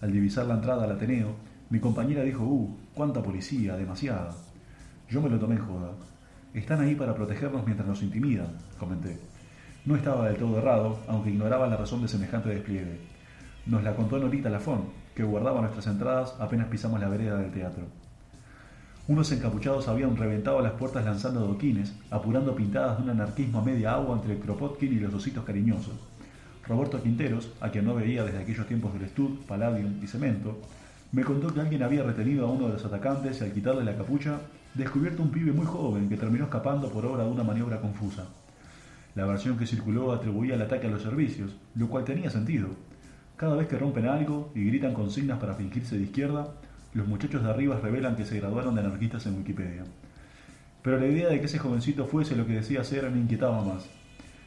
Al 0.00 0.10
divisar 0.10 0.46
la 0.46 0.54
entrada 0.54 0.84
al 0.84 0.92
Ateneo, 0.92 1.34
mi 1.68 1.78
compañera 1.78 2.22
dijo, 2.22 2.42
uh, 2.42 2.74
cuánta 2.94 3.22
policía, 3.22 3.76
demasiada. 3.76 4.34
Yo 5.10 5.20
me 5.20 5.28
lo 5.28 5.38
tomé 5.38 5.56
en 5.56 5.66
joda. 5.66 5.92
Están 6.54 6.80
ahí 6.80 6.94
para 6.94 7.14
protegernos 7.14 7.66
mientras 7.66 7.86
nos 7.86 8.02
intimidan, 8.02 8.48
comenté. 8.78 9.18
No 9.84 9.96
estaba 9.96 10.28
del 10.28 10.38
todo 10.38 10.58
errado, 10.58 10.98
aunque 11.08 11.30
ignoraba 11.30 11.66
la 11.66 11.76
razón 11.76 12.00
de 12.00 12.08
semejante 12.08 12.48
despliegue. 12.48 13.00
Nos 13.66 13.84
la 13.84 13.94
contó 13.94 14.18
Norita 14.18 14.48
Lafón, 14.48 14.84
que 15.14 15.24
guardaba 15.24 15.60
nuestras 15.60 15.86
entradas 15.88 16.34
apenas 16.40 16.68
pisamos 16.68 16.98
la 17.00 17.08
vereda 17.10 17.36
del 17.36 17.52
teatro. 17.52 17.84
Unos 19.08 19.32
encapuchados 19.32 19.88
habían 19.88 20.16
reventado 20.16 20.60
las 20.60 20.74
puertas 20.74 21.04
lanzando 21.04 21.40
adoquines, 21.40 21.92
apurando 22.08 22.54
pintadas 22.54 22.98
de 22.98 23.02
un 23.02 23.10
anarquismo 23.10 23.58
a 23.58 23.64
media 23.64 23.94
agua 23.94 24.16
entre 24.16 24.38
Kropotkin 24.38 24.92
y 24.92 25.00
los 25.00 25.12
ositos 25.12 25.44
cariñosos. 25.44 25.94
Roberto 26.68 27.02
Quinteros, 27.02 27.50
a 27.60 27.70
quien 27.70 27.84
no 27.84 27.96
veía 27.96 28.22
desde 28.22 28.38
aquellos 28.38 28.68
tiempos 28.68 28.94
del 28.94 29.08
Stud, 29.08 29.40
Palladium 29.48 29.94
y 30.00 30.06
Cemento, 30.06 30.56
me 31.10 31.24
contó 31.24 31.52
que 31.52 31.60
alguien 31.60 31.82
había 31.82 32.04
retenido 32.04 32.46
a 32.46 32.50
uno 32.50 32.68
de 32.68 32.74
los 32.74 32.84
atacantes 32.84 33.40
y 33.40 33.44
al 33.44 33.52
quitarle 33.52 33.82
la 33.82 33.96
capucha, 33.96 34.38
descubierto 34.74 35.24
un 35.24 35.32
pibe 35.32 35.50
muy 35.50 35.66
joven 35.66 36.08
que 36.08 36.16
terminó 36.16 36.44
escapando 36.44 36.88
por 36.88 37.04
obra 37.04 37.24
de 37.24 37.30
una 37.30 37.42
maniobra 37.42 37.80
confusa. 37.80 38.26
La 39.16 39.26
versión 39.26 39.58
que 39.58 39.66
circuló 39.66 40.12
atribuía 40.12 40.54
el 40.54 40.62
ataque 40.62 40.86
a 40.86 40.90
los 40.90 41.02
servicios, 41.02 41.50
lo 41.74 41.88
cual 41.88 42.04
tenía 42.04 42.30
sentido. 42.30 42.68
Cada 43.36 43.56
vez 43.56 43.66
que 43.66 43.76
rompen 43.76 44.06
algo 44.06 44.52
y 44.54 44.64
gritan 44.64 44.94
consignas 44.94 45.40
para 45.40 45.54
fingirse 45.54 45.98
de 45.98 46.04
izquierda, 46.04 46.54
los 46.94 47.08
muchachos 47.08 47.42
de 47.42 47.50
arriba 47.50 47.80
revelan 47.82 48.16
que 48.16 48.24
se 48.24 48.38
graduaron 48.38 48.74
de 48.74 48.82
anarquistas 48.82 49.26
en 49.26 49.38
Wikipedia. 49.38 49.84
Pero 50.82 50.98
la 50.98 51.06
idea 51.06 51.28
de 51.28 51.38
que 51.38 51.46
ese 51.46 51.58
jovencito 51.58 52.06
fuese 52.06 52.36
lo 52.36 52.46
que 52.46 52.54
decía 52.54 52.84
ser 52.84 53.10
me 53.10 53.20
inquietaba 53.20 53.64
más. 53.64 53.88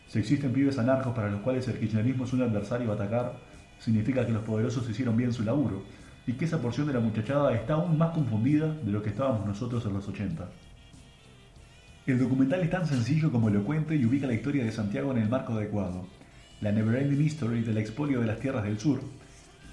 Si 0.07 0.19
existen 0.19 0.53
pibes 0.53 0.77
anarcos 0.77 1.15
para 1.15 1.29
los 1.29 1.41
cuales 1.41 1.67
el 1.67 1.79
kirchnerismo 1.79 2.25
es 2.25 2.33
un 2.33 2.43
adversario 2.43 2.91
a 2.91 2.95
atacar, 2.95 3.37
significa 3.79 4.25
que 4.25 4.33
los 4.33 4.43
poderosos 4.43 4.89
hicieron 4.89 5.17
bien 5.17 5.33
su 5.33 5.43
laburo, 5.43 5.83
y 6.27 6.33
que 6.33 6.45
esa 6.45 6.61
porción 6.61 6.87
de 6.87 6.93
la 6.93 6.99
muchachada 6.99 7.53
está 7.53 7.73
aún 7.73 7.97
más 7.97 8.11
confundida 8.13 8.73
de 8.73 8.91
lo 8.91 9.01
que 9.01 9.09
estábamos 9.09 9.45
nosotros 9.45 9.85
en 9.85 9.93
los 9.93 10.07
80. 10.07 10.47
El 12.07 12.19
documental 12.19 12.61
es 12.61 12.69
tan 12.69 12.85
sencillo 12.85 13.31
como 13.31 13.49
elocuente 13.49 13.95
y 13.95 14.05
ubica 14.05 14.27
la 14.27 14.33
historia 14.33 14.63
de 14.63 14.71
Santiago 14.71 15.11
en 15.11 15.19
el 15.19 15.29
marco 15.29 15.53
adecuado. 15.53 16.05
La 16.61 16.71
never-ending 16.71 17.21
history 17.21 17.61
del 17.61 17.77
expolio 17.77 18.21
de 18.21 18.27
las 18.27 18.39
tierras 18.39 18.63
del 18.63 18.79
sur, 18.79 19.01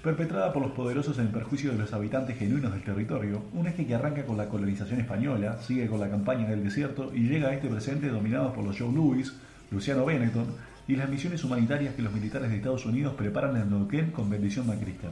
perpetrada 0.03 0.51
por 0.51 0.61
los 0.61 0.73
poderosos 0.73 1.17
en 1.17 1.31
perjuicio 1.31 1.71
de 1.71 1.77
los 1.77 1.93
habitantes 1.93 2.37
genuinos 2.37 2.73
del 2.73 2.83
territorio, 2.83 3.45
un 3.53 3.67
eje 3.67 3.87
que 3.87 3.95
arranca 3.95 4.25
con 4.25 4.35
la 4.35 4.49
colonización 4.49 4.99
española, 4.99 5.61
sigue 5.61 5.87
con 5.87 6.01
la 6.01 6.09
campaña 6.09 6.49
del 6.49 6.61
desierto 6.61 7.11
y 7.15 7.21
llega 7.21 7.47
a 7.47 7.53
este 7.53 7.69
presente 7.69 8.09
dominado 8.09 8.51
por 8.51 8.65
los 8.65 8.77
Joe 8.77 8.91
Louis, 8.93 9.33
Luciano 9.71 10.05
Benetton 10.05 10.47
y 10.89 10.97
las 10.97 11.09
misiones 11.09 11.41
humanitarias 11.45 11.95
que 11.95 12.01
los 12.01 12.11
militares 12.11 12.49
de 12.49 12.57
Estados 12.57 12.85
Unidos 12.85 13.13
preparan 13.13 13.55
en 13.55 13.69
Neuquén 13.69 14.11
con 14.11 14.29
bendición 14.29 14.67
macrista. 14.67 15.07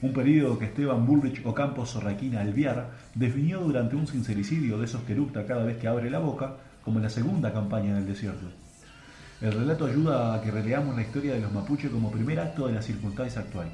Un 0.00 0.14
periodo 0.14 0.58
que 0.58 0.64
Esteban 0.64 1.04
Bullrich 1.04 1.44
Ocampo 1.44 1.84
Sorraquina 1.84 2.40
Alviar 2.40 2.92
definió 3.14 3.60
durante 3.60 3.94
un 3.94 4.06
sincericidio 4.06 4.78
de 4.78 4.86
esos 4.86 5.02
que 5.02 5.12
eructa 5.12 5.44
cada 5.44 5.64
vez 5.64 5.76
que 5.76 5.88
abre 5.88 6.08
la 6.08 6.18
boca 6.18 6.54
como 6.82 6.98
la 6.98 7.10
segunda 7.10 7.52
campaña 7.52 7.94
del 7.94 8.06
desierto. 8.06 8.61
El 9.42 9.50
relato 9.50 9.86
ayuda 9.86 10.34
a 10.34 10.40
que 10.40 10.52
releamos 10.52 10.94
la 10.94 11.02
historia 11.02 11.34
de 11.34 11.40
los 11.40 11.52
mapuches 11.52 11.90
como 11.90 12.12
primer 12.12 12.38
acto 12.38 12.68
de 12.68 12.74
la 12.74 12.80
circunstancia 12.80 13.40
actual, 13.40 13.72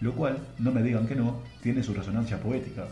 lo 0.00 0.12
cual, 0.16 0.36
no 0.58 0.72
me 0.72 0.82
digan 0.82 1.06
que 1.06 1.14
no, 1.14 1.42
tiene 1.62 1.84
su 1.84 1.94
resonancia 1.94 2.40
poética. 2.40 2.88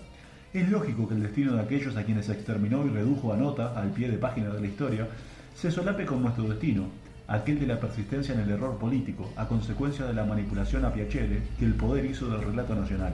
Es 0.52 0.68
lógico 0.68 1.08
que 1.08 1.14
el 1.14 1.24
destino 1.24 1.54
de 1.54 1.62
aquellos 1.62 1.96
a 1.96 2.04
quienes 2.04 2.26
se 2.26 2.32
exterminó 2.34 2.86
y 2.86 2.90
redujo 2.90 3.32
a 3.32 3.36
nota 3.36 3.76
al 3.76 3.90
pie 3.90 4.08
de 4.08 4.18
página 4.18 4.50
de 4.50 4.60
la 4.60 4.66
historia 4.68 5.08
se 5.56 5.72
solape 5.72 6.06
con 6.06 6.22
nuestro 6.22 6.44
destino, 6.44 6.84
aquel 7.26 7.58
de 7.58 7.66
la 7.66 7.80
persistencia 7.80 8.32
en 8.32 8.42
el 8.42 8.50
error 8.50 8.78
político, 8.78 9.32
a 9.34 9.48
consecuencia 9.48 10.04
de 10.04 10.14
la 10.14 10.24
manipulación 10.24 10.84
a 10.84 10.92
Piacere 10.92 11.42
que 11.58 11.64
el 11.64 11.74
poder 11.74 12.04
hizo 12.04 12.28
del 12.28 12.42
relato 12.42 12.76
nacional. 12.76 13.12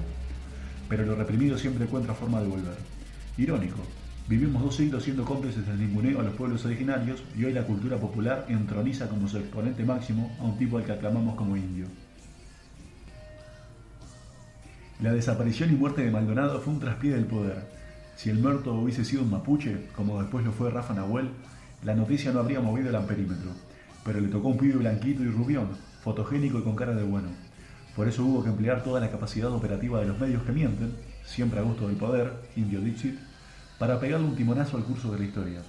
Pero 0.90 1.06
lo 1.06 1.14
reprimido 1.14 1.56
siempre 1.56 1.86
encuentra 1.86 2.12
forma 2.12 2.42
de 2.42 2.48
volver. 2.48 2.76
Irónico, 3.38 3.80
vivimos 4.28 4.62
dos 4.62 4.76
siglos 4.76 5.02
siendo 5.02 5.24
cómplices 5.24 5.66
del 5.66 5.78
ninguneo 5.78 6.20
a 6.20 6.22
los 6.22 6.34
pueblos 6.34 6.64
originarios 6.64 7.22
y 7.36 7.44
hoy 7.44 7.52
la 7.52 7.64
cultura 7.66 7.96
popular 7.96 8.46
entroniza 8.48 9.08
como 9.08 9.28
su 9.28 9.38
exponente 9.38 9.84
máximo 9.84 10.36
a 10.40 10.44
un 10.44 10.56
tipo 10.58 10.78
al 10.78 10.84
que 10.84 10.92
aclamamos 10.92 11.34
como 11.34 11.56
indio. 11.56 11.86
La 15.02 15.12
desaparición 15.12 15.70
y 15.70 15.76
muerte 15.76 16.04
de 16.04 16.10
Maldonado 16.10 16.60
fue 16.60 16.74
un 16.74 16.80
traspié 16.80 17.12
del 17.12 17.24
poder. 17.24 17.64
Si 18.16 18.28
el 18.28 18.38
muerto 18.38 18.74
hubiese 18.74 19.02
sido 19.02 19.22
un 19.22 19.30
mapuche, 19.30 19.86
como 19.96 20.20
después 20.20 20.44
lo 20.44 20.52
fue 20.52 20.70
Rafa 20.70 20.92
Nahuel, 20.92 21.30
la 21.84 21.94
noticia 21.94 22.32
no 22.32 22.40
habría 22.40 22.60
movido 22.60 22.90
el 22.90 22.96
amperímetro. 22.96 23.50
Pero 24.04 24.20
le 24.20 24.28
tocó 24.28 24.48
un 24.48 24.58
pibe 24.58 24.74
blanquito 24.74 25.22
y 25.22 25.28
rubión, 25.28 25.68
fotogénico 26.02 26.58
y 26.58 26.62
con 26.62 26.76
cara 26.76 26.94
de 26.94 27.02
bueno. 27.02 27.28
Por 27.96 28.08
eso 28.08 28.24
hubo 28.24 28.42
que 28.42 28.50
emplear 28.50 28.84
toda 28.84 29.00
la 29.00 29.10
capacidad 29.10 29.50
operativa 29.50 30.00
de 30.00 30.06
los 30.06 30.18
medios 30.18 30.42
que 30.42 30.52
mienten, 30.52 30.94
siempre 31.24 31.60
a 31.60 31.62
gusto 31.62 31.88
del 31.88 31.96
poder, 31.96 32.34
indio 32.56 32.82
Dixit, 32.82 33.18
para 33.80 33.98
pegarle 33.98 34.26
un 34.26 34.36
timonazo 34.36 34.76
al 34.76 34.84
curso 34.84 35.10
de 35.10 35.18
la 35.18 35.24
historia. 35.24 35.62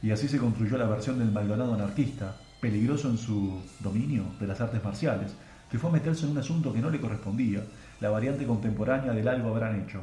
Y 0.00 0.12
así 0.12 0.28
se 0.28 0.38
construyó 0.38 0.78
la 0.78 0.86
versión 0.86 1.18
del 1.18 1.32
Maldonado 1.32 1.74
anarquista, 1.74 2.36
peligroso 2.60 3.10
en 3.10 3.18
su 3.18 3.60
dominio 3.80 4.26
de 4.38 4.46
las 4.46 4.60
artes 4.60 4.82
marciales, 4.84 5.34
que 5.68 5.76
fue 5.76 5.90
meterse 5.90 6.24
en 6.24 6.30
un 6.30 6.38
asunto 6.38 6.72
que 6.72 6.78
no 6.78 6.88
le 6.88 7.00
correspondía, 7.00 7.64
la 8.00 8.10
variante 8.10 8.46
contemporánea 8.46 9.12
del 9.12 9.26
algo 9.26 9.48
habrán 9.48 9.80
hecho. 9.80 10.02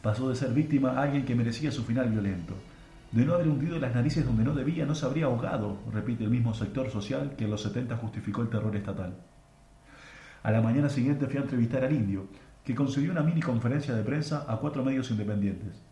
Pasó 0.00 0.30
de 0.30 0.36
ser 0.36 0.54
víctima 0.54 0.92
a 0.92 1.02
alguien 1.02 1.26
que 1.26 1.34
merecía 1.34 1.70
su 1.70 1.84
final 1.84 2.08
violento. 2.08 2.54
De 3.12 3.26
no 3.26 3.34
haber 3.34 3.48
hundido 3.48 3.78
las 3.78 3.94
narices 3.94 4.24
donde 4.24 4.44
no 4.44 4.54
debía, 4.54 4.86
no 4.86 4.94
se 4.94 5.04
habría 5.04 5.26
ahogado, 5.26 5.78
repite 5.92 6.24
el 6.24 6.30
mismo 6.30 6.54
sector 6.54 6.90
social 6.90 7.34
que 7.36 7.44
en 7.44 7.50
los 7.50 7.60
70 7.60 7.94
justificó 7.98 8.40
el 8.40 8.48
terror 8.48 8.74
estatal. 8.74 9.18
A 10.42 10.50
la 10.50 10.62
mañana 10.62 10.88
siguiente 10.88 11.26
fui 11.26 11.36
a 11.36 11.42
entrevistar 11.42 11.84
al 11.84 11.92
indio, 11.92 12.26
que 12.64 12.74
concedió 12.74 13.12
una 13.12 13.22
mini 13.22 13.42
conferencia 13.42 13.94
de 13.94 14.02
prensa 14.02 14.46
a 14.48 14.56
cuatro 14.56 14.82
medios 14.82 15.10
independientes. 15.10 15.82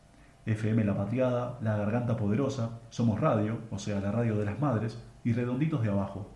FM 0.46 0.85
La 0.85 0.96
Patriada, 0.96 1.59
La 1.62 1.76
Garganta 1.76 2.16
Poderosa, 2.16 2.80
Somos 2.90 3.20
Radio, 3.20 3.59
o 3.70 3.78
sea, 3.78 4.00
la 4.00 4.12
radio 4.12 4.37
de 4.37 4.44
las 4.44 4.61
madres, 4.61 4.98
y 5.24 5.33
Redonditos 5.33 5.83
de 5.83 5.90
Abajo. 5.90 6.30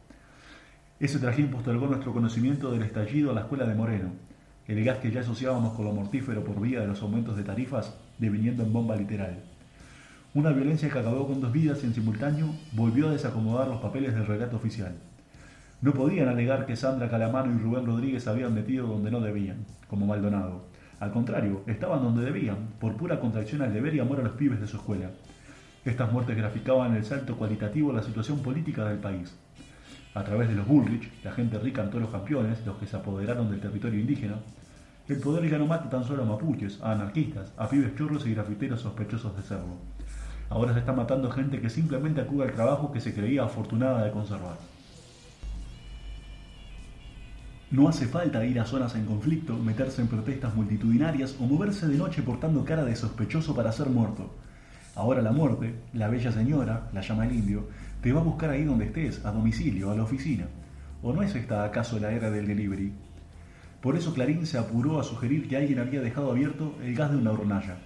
Ese 0.99 1.19
trajín 1.19 1.51
postergó 1.51 1.87
nuestro 1.87 2.13
conocimiento 2.13 2.71
del 2.71 2.83
estallido 2.83 3.31
a 3.31 3.35
la 3.35 3.43
escuela 3.43 3.67
de 3.67 3.75
Moreno, 3.75 4.13
el 4.67 4.85
gas 4.85 4.99
que 4.99 5.11
ya 5.11 5.21
asociábamos 5.21 5.75
con 5.75 5.85
lo 5.85 5.93
mortífero 5.93 6.45
por 6.45 6.61
vía 6.61 6.81
de 6.81 6.87
los 6.87 7.03
aumentos 7.03 7.37
de 7.37 7.45
tarifas, 7.45 7.97
deviniendo 8.19 8.63
en 8.63 8.73
bomba 8.73 8.97
literal. 8.97 9.43
Una 10.35 10.51
violencia 10.51 10.91
que 10.91 10.99
acabó 10.99 11.27
con 11.27 11.41
dos 11.41 11.53
vidas 11.53 11.83
y 11.83 11.87
en 11.87 11.95
simultáneo 11.95 12.49
volvió 12.73 13.09
a 13.09 13.13
desacomodar 13.13 13.69
los 13.69 13.81
papeles 13.81 14.15
del 14.15 14.27
relato 14.27 14.57
oficial. 14.57 14.95
No 15.81 15.93
podían 15.93 16.29
alegar 16.29 16.67
que 16.67 16.77
Sandra 16.77 17.09
Calamano 17.09 17.55
y 17.55 17.59
Rubén 17.59 17.87
Rodríguez 17.87 18.27
habían 18.27 18.53
metido 18.53 18.87
donde 18.87 19.11
no 19.11 19.21
debían, 19.21 19.65
como 19.89 20.07
Maldonado. 20.07 20.68
Al 21.01 21.13
contrario, 21.13 21.63
estaban 21.67 22.03
donde 22.03 22.25
debían, 22.25 22.71
por 22.81 22.97
pura 22.97 23.21
contracción 23.21 23.63
al 23.63 23.73
deber 23.73 23.95
y 23.95 24.01
amor 24.01 24.21
a 24.21 24.25
los 24.25 24.33
pibes 24.33 24.61
de 24.61 24.67
su 24.67 24.79
escuela. 24.79 25.11
Estas 25.85 26.13
muertes 26.13 26.37
graficaban 26.37 26.97
el 26.97 27.05
salto 27.05 27.37
cualitativo 27.37 27.91
de 27.91 27.99
la 27.99 28.03
situación 28.03 28.41
política 28.41 28.85
del 28.85 28.99
país. 28.99 29.35
A 30.15 30.25
través 30.25 30.49
de 30.49 30.57
los 30.57 30.67
Bullrich, 30.67 31.11
la 31.23 31.33
gente 31.33 31.59
rica 31.59 31.83
en 31.83 31.91
todos 31.91 32.03
los 32.03 32.11
campeones, 32.11 32.67
los 32.67 32.77
que 32.79 32.87
se 32.87 32.97
apoderaron 32.97 33.51
del 33.51 33.61
territorio 33.61 34.01
indígena, 34.01 34.35
el 35.09 35.21
poder 35.21 35.49
ya 35.49 35.59
no 35.59 35.67
mata 35.67 35.89
tan 35.89 36.05
solo 36.05 36.25
a 36.25 36.27
mapuches, 36.27 36.83
a 36.83 36.93
anarquistas, 36.93 37.53
a 37.57 37.69
pibes 37.69 37.95
chorros 37.97 38.27
y 38.27 38.35
grafiteros 38.35 38.81
sospechosos 38.81 39.37
de 39.37 39.43
serlo. 39.43 39.77
Ahora 40.51 40.73
se 40.73 40.81
está 40.81 40.93
matando 40.93 41.31
gente 41.31 41.61
que 41.61 41.71
simplemente 41.71 42.21
acude 42.21 42.45
al 42.45 42.53
trabajo 42.53 42.91
que 42.91 43.01
se 43.01 43.15
creía 43.15 43.45
afortunada 43.45 44.05
de 44.05 44.11
conservar. 44.11 44.57
No 47.71 47.87
hace 47.87 48.07
falta 48.07 48.47
ir 48.47 48.59
a 48.59 48.65
zonas 48.65 48.95
en 48.95 49.05
conflicto, 49.05 49.55
meterse 49.59 50.01
en 50.01 50.09
protestas 50.09 50.55
multitudinarias 50.55 51.37
o 51.39 51.45
moverse 51.45 51.87
de 51.87 51.99
noche 51.99 52.23
portando 52.23 52.65
cara 52.65 52.83
de 52.83 52.97
sospechoso 52.97 53.55
para 53.55 53.73
ser 53.73 53.91
muerto. 53.91 54.31
Ahora 54.95 55.21
la 55.21 55.33
muerte, 55.33 55.75
la 55.93 56.09
bella 56.09 56.33
señora, 56.33 56.89
la 56.95 57.03
llama 57.03 57.27
el 57.27 57.35
indio, 57.35 57.69
te 58.01 58.11
va 58.11 58.21
a 58.21 58.25
buscar 58.25 58.49
ahí 58.49 58.65
donde 58.65 58.87
estés, 58.87 59.23
a 59.23 59.33
domicilio, 59.33 59.91
a 59.91 59.95
la 59.95 60.05
oficina. 60.05 60.47
¿O 61.03 61.13
no 61.13 61.23
es 61.23 61.35
esta 61.35 61.63
acaso 61.63 61.99
la 61.99 62.11
era 62.11 62.31
del 62.31 62.47
delivery? 62.47 62.91
Por 63.83 63.97
eso 63.97 64.15
Clarín 64.15 64.47
se 64.47 64.57
apuró 64.57 64.99
a 64.99 65.05
sugerir 65.05 65.47
que 65.47 65.59
alguien 65.59 65.79
había 65.79 66.01
dejado 66.01 66.31
abierto 66.31 66.75
el 66.83 66.95
gas 66.95 67.11
de 67.11 67.19
una 67.19 67.33
hornalla, 67.33 67.77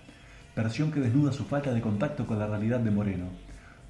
versión 0.54 0.92
que 0.92 1.00
desnuda 1.00 1.32
su 1.32 1.44
falta 1.44 1.74
de 1.74 1.80
contacto 1.80 2.24
con 2.24 2.38
la 2.38 2.46
realidad 2.46 2.78
de 2.78 2.92
Moreno. 2.92 3.26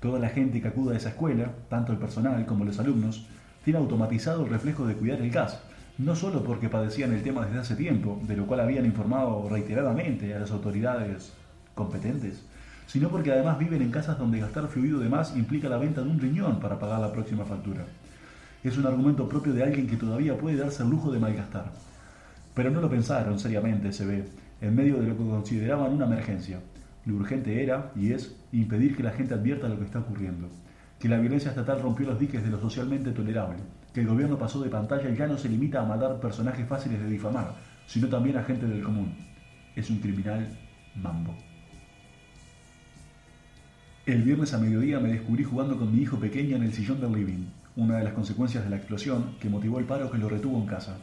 Toda 0.01 0.19
la 0.19 0.31
gente 0.31 0.63
que 0.63 0.69
acude 0.69 0.95
a 0.95 0.97
esa 0.97 1.11
escuela, 1.11 1.53
tanto 1.69 1.93
el 1.93 1.99
personal 1.99 2.47
como 2.47 2.65
los 2.65 2.79
alumnos, 2.79 3.27
tiene 3.63 3.79
automatizado 3.79 4.45
el 4.45 4.51
reflejo 4.51 4.87
de 4.87 4.97
cuidar 4.97 5.21
el 5.21 5.31
gas, 5.31 5.63
no 5.99 6.17
solo 6.17 6.43
porque 6.43 6.69
padecían 6.69 7.13
el 7.13 7.23
tema 7.23 7.45
desde 7.45 7.61
hace 7.61 7.77
tiempo, 7.77 8.21
de 8.27 8.37
lo 8.37 8.47
cual 8.47 8.61
habían 8.61 8.87
informado 8.87 9.49
reiteradamente 9.49 10.35
a 10.35 10.41
las 10.41 10.51
autoridades 10.51 11.33
competentes, 11.75 12.43
sino 12.87 13.09
porque 13.09 13.33
además 13.33 13.59
viven 13.59 13.83
en 13.83 13.91
casas 13.91 14.19
donde 14.19 14.41
gastar 14.41 14.69
fluido 14.69 14.99
de 14.99 15.09
más 15.09 15.37
implica 15.37 15.69
la 15.69 15.79
venta 15.79 16.03
de 16.03 16.09
un 16.09 16.21
riñón 16.21 16.61
para 16.61 16.79
pagar 16.79 17.01
la 17.01 17.13
próxima 17.13 17.45
factura. 17.45 17.85
Es 18.65 18.79
un 18.79 18.87
argumento 18.87 19.29
propio 19.29 19.53
de 19.53 19.65
alguien 19.65 19.87
que 19.87 19.97
todavía 19.97 20.39
puede 20.39 20.57
darse 20.57 20.83
el 20.83 20.91
lujo 20.91 21.11
de 21.11 21.19
malgastar. 21.19 21.73
Pero 22.55 22.71
no 22.71 22.81
lo 22.81 22.91
pensaron 22.91 23.39
seriamente, 23.39 23.93
se 23.93 24.07
ve, 24.07 24.25
en 24.61 24.75
medio 24.75 24.99
de 24.99 25.09
lo 25.09 25.17
que 25.17 25.25
consideraban 25.25 25.93
una 25.93 26.07
emergencia. 26.07 26.61
Lo 27.07 27.17
urgente 27.17 27.63
era, 27.63 27.91
y 27.97 28.13
es, 28.13 28.37
impedir 28.53 28.97
que 28.97 29.03
la 29.03 29.11
gente 29.11 29.35
advierta 29.35 29.69
lo 29.69 29.79
que 29.79 29.85
está 29.85 29.99
ocurriendo. 29.99 30.49
Que 31.01 31.09
la 31.09 31.19
violencia 31.19 31.51
estatal 31.51 31.83
rompió 31.83 32.07
los 32.07 32.21
diques 32.21 32.45
de 32.45 32.51
lo 32.51 32.61
socialmente 32.61 33.11
tolerable. 33.11 33.59
Que 33.93 34.01
el 34.01 34.07
gobierno 34.07 34.39
pasó 34.39 34.63
de 34.63 34.71
pantalla 34.71 35.11
y 35.11 35.17
ya 35.17 35.27
no 35.27 35.37
se 35.37 35.49
limita 35.49 35.81
a 35.83 35.85
matar 35.85 36.19
personajes 36.21 36.67
fáciles 36.67 37.01
de 37.01 37.09
difamar, 37.09 37.55
sino 37.87 38.09
también 38.09 38.37
a 38.39 38.45
gente 38.45 38.67
del 38.67 38.83
común. 38.83 39.15
Es 39.77 39.91
un 39.91 39.99
criminal 39.99 40.47
mambo. 40.95 41.35
El 44.05 44.23
viernes 44.23 44.53
a 44.53 44.59
mediodía 44.59 44.99
me 44.99 45.11
descubrí 45.11 45.45
jugando 45.45 45.79
con 45.79 45.95
mi 45.95 46.03
hijo 46.03 46.19
pequeño 46.19 46.57
en 46.57 46.65
el 46.65 46.73
sillón 46.73 47.01
del 47.01 47.13
living, 47.13 47.47
una 47.77 47.99
de 47.99 48.05
las 48.05 48.15
consecuencias 48.15 48.65
de 48.65 48.71
la 48.71 48.77
explosión 48.77 49.37
que 49.41 49.49
motivó 49.49 49.79
el 49.79 49.85
paro 49.85 50.11
que 50.11 50.19
lo 50.19 50.29
retuvo 50.29 50.59
en 50.59 50.67
casa. 50.67 50.97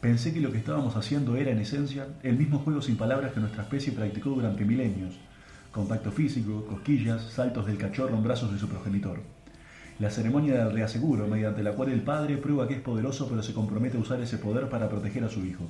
Pensé 0.00 0.32
que 0.32 0.40
lo 0.40 0.52
que 0.52 0.58
estábamos 0.58 0.96
haciendo 0.96 1.36
era, 1.36 1.50
en 1.50 1.58
esencia, 1.58 2.06
el 2.22 2.36
mismo 2.36 2.60
juego 2.60 2.80
sin 2.80 2.96
palabras 2.96 3.32
que 3.32 3.40
nuestra 3.40 3.64
especie 3.64 3.92
practicó 3.92 4.30
durante 4.30 4.64
milenios. 4.64 5.18
Contacto 5.72 6.12
físico, 6.12 6.64
cosquillas, 6.66 7.22
saltos 7.22 7.66
del 7.66 7.76
cachorro 7.76 8.16
en 8.16 8.22
brazos 8.22 8.52
de 8.52 8.58
su 8.58 8.68
progenitor. 8.68 9.20
La 10.00 10.08
ceremonia 10.08 10.64
del 10.64 10.72
reaseguro, 10.72 11.28
mediante 11.28 11.62
la 11.62 11.72
cual 11.72 11.90
el 11.90 12.00
padre 12.00 12.38
prueba 12.38 12.66
que 12.66 12.72
es 12.72 12.80
poderoso 12.80 13.28
pero 13.28 13.42
se 13.42 13.52
compromete 13.52 13.98
a 13.98 14.00
usar 14.00 14.18
ese 14.22 14.38
poder 14.38 14.70
para 14.70 14.88
proteger 14.88 15.22
a 15.24 15.28
su 15.28 15.44
hijo. 15.44 15.64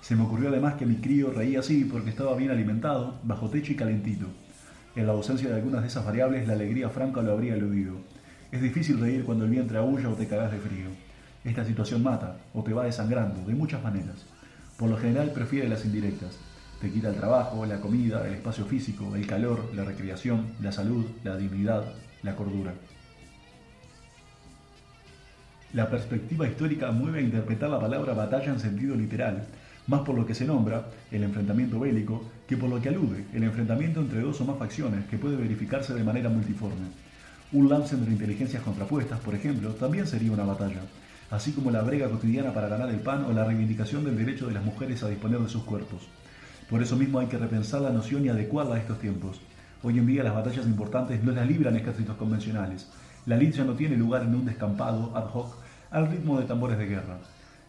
Se 0.00 0.16
me 0.16 0.24
ocurrió 0.24 0.48
además 0.48 0.74
que 0.74 0.86
mi 0.86 0.96
crío 0.96 1.30
reía 1.30 1.60
así 1.60 1.84
porque 1.84 2.10
estaba 2.10 2.34
bien 2.34 2.50
alimentado, 2.50 3.20
bajo 3.22 3.48
techo 3.48 3.70
y 3.70 3.76
calentito. 3.76 4.26
En 4.96 5.06
la 5.06 5.12
ausencia 5.12 5.48
de 5.48 5.54
algunas 5.54 5.82
de 5.82 5.86
esas 5.86 6.04
variables, 6.04 6.48
la 6.48 6.54
alegría 6.54 6.90
franca 6.90 7.22
lo 7.22 7.30
habría 7.30 7.54
eludido. 7.54 7.94
Es 8.50 8.60
difícil 8.60 8.98
reír 8.98 9.22
cuando 9.22 9.44
el 9.44 9.52
vientre 9.52 9.78
aúlla 9.78 10.08
o 10.08 10.14
te 10.14 10.26
cagas 10.26 10.50
de 10.50 10.58
frío. 10.58 10.88
Esta 11.44 11.64
situación 11.64 12.02
mata 12.02 12.38
o 12.52 12.64
te 12.64 12.72
va 12.72 12.86
desangrando 12.86 13.46
de 13.46 13.54
muchas 13.54 13.84
maneras. 13.84 14.26
Por 14.78 14.90
lo 14.90 14.96
general 14.96 15.30
prefiere 15.30 15.68
las 15.68 15.84
indirectas. 15.84 16.36
Te 16.80 16.90
quita 16.90 17.10
el 17.10 17.14
trabajo, 17.14 17.64
la 17.66 17.80
comida, 17.80 18.26
el 18.26 18.34
espacio 18.34 18.64
físico, 18.64 19.14
el 19.14 19.28
calor, 19.28 19.70
la 19.76 19.84
recreación, 19.84 20.54
la 20.60 20.72
salud, 20.72 21.06
la 21.22 21.36
dignidad, 21.36 21.84
la 22.24 22.34
cordura. 22.34 22.72
La 25.72 25.88
perspectiva 25.88 26.48
histórica 26.48 26.90
mueve 26.90 27.20
a 27.20 27.22
interpretar 27.22 27.70
la 27.70 27.78
palabra 27.78 28.12
batalla 28.12 28.52
en 28.52 28.58
sentido 28.58 28.96
literal, 28.96 29.46
más 29.86 30.00
por 30.00 30.16
lo 30.16 30.26
que 30.26 30.34
se 30.34 30.44
nombra, 30.44 30.86
el 31.12 31.22
enfrentamiento 31.22 31.78
bélico, 31.78 32.24
que 32.48 32.56
por 32.56 32.68
lo 32.68 32.82
que 32.82 32.88
alude, 32.88 33.24
el 33.32 33.44
enfrentamiento 33.44 34.00
entre 34.00 34.20
dos 34.20 34.40
o 34.40 34.44
más 34.44 34.58
facciones 34.58 35.04
que 35.06 35.16
puede 35.16 35.36
verificarse 35.36 35.94
de 35.94 36.02
manera 36.02 36.28
multiforme. 36.28 36.88
Un 37.52 37.68
lance 37.68 37.94
entre 37.94 38.10
inteligencias 38.10 38.64
contrapuestas, 38.64 39.20
por 39.20 39.32
ejemplo, 39.36 39.70
también 39.70 40.08
sería 40.08 40.32
una 40.32 40.42
batalla, 40.42 40.80
así 41.30 41.52
como 41.52 41.70
la 41.70 41.82
brega 41.82 42.10
cotidiana 42.10 42.52
para 42.52 42.68
ganar 42.68 42.90
el 42.90 42.98
pan 42.98 43.24
o 43.26 43.32
la 43.32 43.44
reivindicación 43.44 44.04
del 44.04 44.18
derecho 44.18 44.48
de 44.48 44.54
las 44.54 44.64
mujeres 44.64 45.04
a 45.04 45.08
disponer 45.08 45.38
de 45.38 45.48
sus 45.48 45.62
cuerpos. 45.62 46.08
Por 46.68 46.82
eso 46.82 46.96
mismo 46.96 47.20
hay 47.20 47.28
que 47.28 47.38
repensar 47.38 47.80
la 47.80 47.90
noción 47.90 48.24
y 48.24 48.28
adecuarla 48.28 48.74
a 48.74 48.78
estos 48.78 48.98
tiempos. 48.98 49.40
Hoy 49.84 49.98
en 49.98 50.06
día 50.06 50.24
las 50.24 50.34
batallas 50.34 50.66
importantes 50.66 51.22
no 51.22 51.30
las 51.30 51.46
libran 51.46 51.76
ejércitos 51.76 52.16
convencionales. 52.16 52.88
La 53.26 53.36
lid 53.36 53.52
ya 53.52 53.64
no 53.64 53.74
tiene 53.74 53.96
lugar 53.96 54.22
en 54.22 54.34
un 54.34 54.44
descampado 54.44 55.14
ad 55.14 55.26
hoc 55.34 55.56
al 55.90 56.10
ritmo 56.10 56.40
de 56.40 56.46
tambores 56.46 56.78
de 56.78 56.86
guerra. 56.86 57.18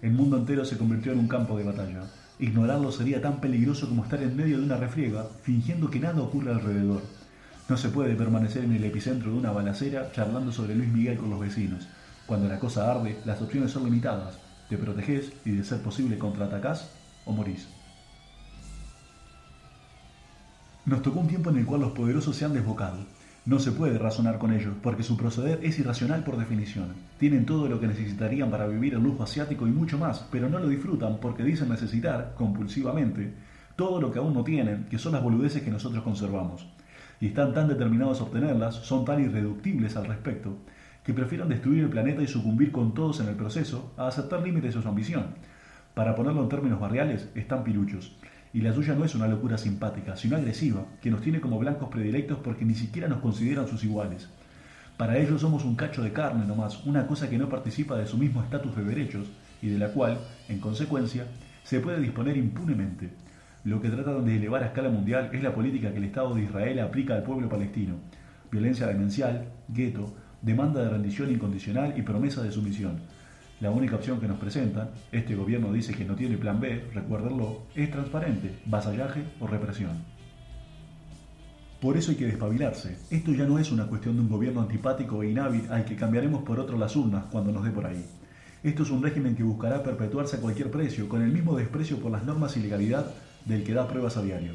El 0.02 0.12
mundo 0.12 0.38
entero 0.38 0.66
se 0.66 0.78
convirtió 0.78 1.12
en 1.12 1.20
un 1.20 1.28
campo 1.28 1.58
de 1.58 1.64
batalla. 1.64 2.04
Ignorarlo 2.40 2.92
sería 2.92 3.22
tan 3.22 3.40
peligroso 3.40 3.88
como 3.88 4.04
estar 4.04 4.22
en 4.24 4.36
medio 4.36 4.58
de 4.58 4.66
una 4.66 4.78
refriega, 4.78 5.28
fingiendo 5.44 5.90
que 5.90 6.00
nada 6.00 6.22
ocurre 6.22 6.52
alrededor. 6.52 7.02
No 7.70 7.78
se 7.78 7.90
puede 7.90 8.16
permanecer 8.16 8.64
en 8.64 8.74
el 8.74 8.84
epicentro 8.84 9.32
de 9.32 9.38
una 9.38 9.52
balacera 9.52 10.12
charlando 10.12 10.52
sobre 10.52 10.76
Luis 10.76 10.92
Miguel 10.92 11.18
con 11.18 11.30
los 11.30 11.40
vecinos. 11.40 11.88
Cuando 12.26 12.48
la 12.48 12.60
cosa 12.60 12.90
arde, 12.90 13.20
las 13.26 13.42
opciones 13.42 13.72
son 13.72 13.84
limitadas. 13.84 14.40
Te 14.70 14.78
proteges 14.78 15.34
y, 15.46 15.52
de 15.52 15.64
ser 15.64 15.82
posible, 15.82 16.18
contraatacás 16.18 16.92
o 17.26 17.32
morís. 17.32 17.68
Nos 20.86 21.02
tocó 21.04 21.20
un 21.20 21.28
tiempo 21.28 21.52
en 21.52 21.58
el 21.58 21.66
cual 21.66 21.82
los 21.82 21.92
poderosos 21.92 22.36
se 22.36 22.46
han 22.46 22.54
desbocado. 22.54 23.06
No 23.44 23.58
se 23.58 23.72
puede 23.72 23.98
razonar 23.98 24.38
con 24.38 24.54
ellos, 24.54 24.76
porque 24.84 25.02
su 25.02 25.18
proceder 25.18 25.62
es 25.64 25.80
irracional 25.80 26.24
por 26.24 26.38
definición. 26.38 26.94
Tienen 27.18 27.48
todo 27.48 27.68
lo 27.68 27.80
que 27.80 27.88
necesitarían 27.88 28.52
para 28.52 28.68
vivir 28.68 28.94
el 28.94 29.02
lujo 29.02 29.24
asiático 29.24 29.66
y 29.66 29.72
mucho 29.72 29.98
más, 29.98 30.28
pero 30.32 30.48
no 30.48 30.60
lo 30.60 30.68
disfrutan 30.68 31.18
porque 31.20 31.44
dicen 31.44 31.70
necesitar, 31.70 32.36
compulsivamente, 32.38 33.34
todo 33.76 34.00
lo 34.00 34.12
que 34.12 34.20
aún 34.20 34.36
no 34.36 34.44
tienen, 34.44 34.86
que 34.92 35.00
son 35.00 35.14
las 35.14 35.24
boludeces 35.24 35.64
que 35.64 35.72
nosotros 35.72 36.04
conservamos. 36.04 36.68
Y 37.20 37.28
están 37.28 37.52
tan 37.52 37.68
determinados 37.68 38.22
a 38.22 38.26
obtenerlas, 38.26 38.76
son 38.76 39.06
tan 39.06 39.20
irreductibles 39.20 39.96
al 39.96 40.06
respecto, 40.06 40.58
que 41.04 41.16
prefieren 41.16 41.50
destruir 41.50 41.86
el 41.86 41.90
planeta 41.90 42.22
y 42.22 42.28
sucumbir 42.28 42.72
con 42.72 42.94
todos 42.94 43.22
en 43.22 43.28
el 43.28 43.36
proceso 43.36 43.92
a 43.98 44.08
aceptar 44.08 44.44
límites 44.44 44.76
de 44.76 44.82
su 44.84 44.88
ambición. 44.88 45.26
Para 45.96 46.16
ponerlo 46.16 46.44
en 46.44 46.50
términos 46.50 46.80
barriales, 46.80 47.28
están 47.34 47.64
piruchos. 47.64 48.16
Y 48.54 48.62
la 48.62 48.74
suya 48.74 48.96
no 48.96 49.06
es 49.06 49.16
una 49.16 49.28
locura 49.28 49.58
simpática, 49.58 50.16
sino 50.18 50.36
agresiva, 50.36 50.86
que 51.02 51.10
nos 51.10 51.22
tiene 51.22 51.40
como 51.40 51.60
blancos 51.60 51.90
predilectos 51.90 52.40
porque 52.44 52.66
ni 52.66 52.76
siquiera 52.76 53.08
nos 53.08 53.20
consideran 53.20 53.68
sus 53.68 53.84
iguales. 53.84 54.28
Para 54.98 55.18
ellos 55.18 55.42
somos 55.42 55.64
un 55.64 55.76
cacho 55.76 56.04
de 56.04 56.12
carne 56.12 56.46
nomás, 56.46 56.86
una 56.86 57.08
cosa 57.08 57.30
que 57.30 57.38
no 57.38 57.50
participa 57.50 57.98
de 57.98 58.06
su 58.06 58.18
mismo 58.18 58.44
estatus 58.44 58.76
de 58.76 58.84
derechos 58.84 59.28
y 59.62 59.70
de 59.70 59.80
la 59.80 59.90
cual, 59.94 60.20
en 60.50 60.60
consecuencia, 60.60 61.26
se 61.64 61.80
puede 61.80 62.00
disponer 62.00 62.38
impunemente. 62.38 63.10
Lo 63.64 63.82
que 63.82 63.90
tratan 63.90 64.26
de 64.26 64.36
elevar 64.36 64.64
a 64.64 64.68
escala 64.68 64.90
mundial 64.90 65.30
es 65.34 65.42
la 65.42 65.54
política 65.54 65.92
que 65.92 65.98
el 65.98 66.06
Estado 66.06 66.34
de 66.34 66.44
Israel 66.44 66.80
aplica 66.80 67.16
al 67.16 67.24
pueblo 67.24 67.48
palestino. 67.48 67.96
Violencia 68.52 68.88
demencial, 68.88 69.46
gueto, 69.70 70.14
demanda 70.42 70.84
de 70.84 70.90
rendición 70.90 71.32
incondicional 71.32 71.94
y 71.98 72.02
promesa 72.02 72.44
de 72.44 72.52
sumisión. 72.52 73.00
La 73.62 73.70
única 73.70 73.96
opción 73.96 74.20
que 74.20 74.28
nos 74.28 74.40
presentan, 74.40 74.90
este 75.12 75.36
gobierno 75.36 75.72
dice 75.72 75.94
que 75.94 76.04
no 76.04 76.16
tiene 76.16 76.36
plan 76.36 76.60
B, 76.60 76.84
recuérdenlo, 76.96 77.60
es 77.76 77.92
transparente, 77.92 78.58
vasallaje 78.66 79.22
o 79.40 79.46
represión. 79.46 80.04
Por 81.80 81.96
eso 81.96 82.10
hay 82.10 82.18
que 82.18 82.26
despabilarse. 82.26 82.98
Esto 83.12 83.34
ya 83.34 83.46
no 83.46 83.60
es 83.60 83.72
una 83.72 83.86
cuestión 83.86 84.16
de 84.16 84.22
un 84.22 84.30
gobierno 84.30 84.62
antipático 84.62 85.22
e 85.22 85.30
inhábil 85.30 85.68
al 85.70 85.86
que 85.86 85.96
cambiaremos 85.96 86.42
por 86.42 86.60
otro 86.60 86.76
las 86.76 86.96
urnas 86.96 87.26
cuando 87.32 87.52
nos 87.52 87.64
dé 87.64 87.70
por 87.70 87.86
ahí. 87.86 88.04
Esto 88.64 88.82
es 88.82 88.90
un 88.90 89.04
régimen 89.04 89.36
que 89.36 89.44
buscará 89.44 89.84
perpetuarse 89.84 90.38
a 90.38 90.42
cualquier 90.42 90.72
precio, 90.72 91.08
con 91.08 91.22
el 91.22 91.32
mismo 91.32 91.56
desprecio 91.56 92.00
por 92.00 92.12
las 92.12 92.24
normas 92.24 92.58
y 92.58 92.62
legalidad 92.62 93.14
del 93.46 93.64
que 93.64 93.76
da 93.76 93.88
pruebas 93.88 94.18
a 94.18 94.24
diario. 94.24 94.54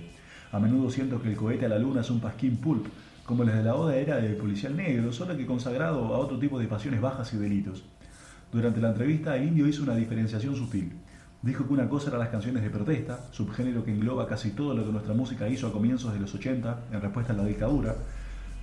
A 0.50 0.58
menudo 0.58 0.90
siento 0.90 1.22
que 1.22 1.28
el 1.28 1.36
cohete 1.36 1.66
a 1.66 1.68
la 1.68 1.78
luna 1.78 2.00
es 2.00 2.10
un 2.10 2.18
pasquín 2.18 2.56
pulp, 2.56 2.86
como 3.24 3.44
el 3.44 3.50
de 3.50 3.62
la 3.62 3.76
Oda 3.76 3.96
era 3.96 4.16
del 4.16 4.34
policial 4.34 4.76
negro, 4.76 5.12
solo 5.12 5.36
que 5.36 5.46
consagrado 5.46 6.12
a 6.12 6.18
otro 6.18 6.40
tipo 6.40 6.58
de 6.58 6.66
pasiones 6.66 7.00
bajas 7.00 7.32
y 7.34 7.36
delitos. 7.36 7.84
Durante 8.56 8.80
la 8.80 8.88
entrevista, 8.88 9.36
el 9.36 9.48
indio 9.48 9.68
hizo 9.68 9.82
una 9.82 9.94
diferenciación 9.94 10.56
sutil. 10.56 10.90
Dijo 11.42 11.66
que 11.66 11.74
una 11.74 11.90
cosa 11.90 12.08
eran 12.08 12.20
las 12.20 12.30
canciones 12.30 12.62
de 12.62 12.70
protesta, 12.70 13.26
subgénero 13.30 13.84
que 13.84 13.92
engloba 13.92 14.26
casi 14.26 14.52
todo 14.52 14.72
lo 14.72 14.82
que 14.82 14.92
nuestra 14.92 15.12
música 15.12 15.46
hizo 15.46 15.66
a 15.66 15.72
comienzos 15.72 16.14
de 16.14 16.20
los 16.20 16.34
80 16.34 16.84
en 16.90 17.02
respuesta 17.02 17.34
a 17.34 17.36
la 17.36 17.44
dictadura, 17.44 17.94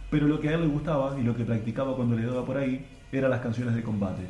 pero 0.10 0.28
lo 0.28 0.40
que 0.40 0.50
a 0.50 0.56
él 0.56 0.62
le 0.62 0.68
gustaba 0.68 1.16
y 1.20 1.22
lo 1.22 1.38
que 1.38 1.46
practicaba 1.46 1.96
cuando 1.96 2.16
le 2.16 2.26
daba 2.26 2.44
por 2.44 2.58
ahí 2.58 2.84
eran 3.12 3.30
las 3.30 3.42
canciones 3.42 3.76
de 3.76 3.84
combate. 3.84 4.24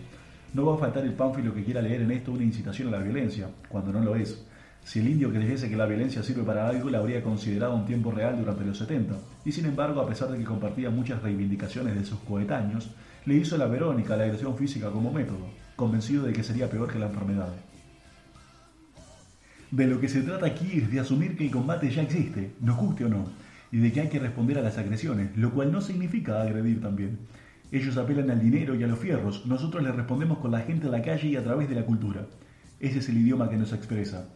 No 0.53 0.65
va 0.65 0.75
a 0.75 0.79
faltar 0.79 1.05
el 1.05 1.13
pánfilo 1.13 1.53
que 1.53 1.63
quiera 1.63 1.81
leer 1.81 2.01
en 2.01 2.11
esto 2.11 2.33
una 2.33 2.43
incitación 2.43 2.89
a 2.89 2.97
la 2.97 3.03
violencia, 3.03 3.47
cuando 3.69 3.93
no 3.93 4.01
lo 4.01 4.17
es. 4.17 4.45
Si 4.83 4.99
el 4.99 5.07
indio 5.07 5.31
creyese 5.31 5.69
que 5.69 5.77
la 5.77 5.85
violencia 5.85 6.23
sirve 6.23 6.43
para 6.43 6.67
algo, 6.67 6.89
la 6.89 6.99
habría 6.99 7.23
considerado 7.23 7.75
un 7.75 7.85
tiempo 7.85 8.11
real 8.11 8.37
durante 8.37 8.65
los 8.65 8.77
70, 8.77 9.15
y 9.45 9.51
sin 9.51 9.65
embargo, 9.65 10.01
a 10.01 10.07
pesar 10.07 10.29
de 10.29 10.37
que 10.37 10.43
compartía 10.43 10.89
muchas 10.89 11.21
reivindicaciones 11.21 11.95
de 11.95 12.05
sus 12.05 12.19
coetáneos, 12.19 12.89
le 13.25 13.35
hizo 13.35 13.57
la 13.57 13.67
Verónica 13.67 14.17
la 14.17 14.25
agresión 14.25 14.57
física 14.57 14.91
como 14.91 15.11
método, 15.11 15.47
convencido 15.75 16.23
de 16.23 16.33
que 16.33 16.43
sería 16.43 16.69
peor 16.69 16.91
que 16.91 16.99
la 16.99 17.07
enfermedad. 17.07 17.49
De 19.71 19.87
lo 19.87 19.99
que 19.99 20.09
se 20.09 20.21
trata 20.21 20.45
aquí 20.45 20.79
es 20.79 20.91
de 20.91 20.99
asumir 20.99 21.37
que 21.37 21.45
el 21.45 21.51
combate 21.51 21.89
ya 21.89 22.03
existe, 22.03 22.53
nos 22.59 22.77
guste 22.77 23.05
o 23.05 23.09
no, 23.09 23.25
y 23.71 23.77
de 23.77 23.91
que 23.91 24.01
hay 24.01 24.09
que 24.09 24.19
responder 24.19 24.59
a 24.59 24.61
las 24.61 24.77
agresiones, 24.77 25.35
lo 25.35 25.51
cual 25.51 25.71
no 25.71 25.81
significa 25.81 26.41
agredir 26.41 26.81
también. 26.81 27.19
Ellos 27.71 27.97
apelan 27.97 28.29
al 28.29 28.39
dinero 28.39 28.75
y 28.75 28.83
a 28.83 28.87
los 28.87 28.99
fierros, 28.99 29.47
nosotros 29.47 29.81
les 29.81 29.95
respondemos 29.95 30.37
con 30.37 30.51
la 30.51 30.59
gente 30.59 30.85
en 30.85 30.91
la 30.91 31.01
calle 31.01 31.29
y 31.29 31.37
a 31.37 31.43
través 31.43 31.69
de 31.69 31.75
la 31.75 31.85
cultura. 31.85 32.27
Ese 32.79 32.99
es 32.99 33.09
el 33.09 33.17
idioma 33.17 33.49
que 33.49 33.57
nos 33.57 33.73
expresa. 33.73 34.27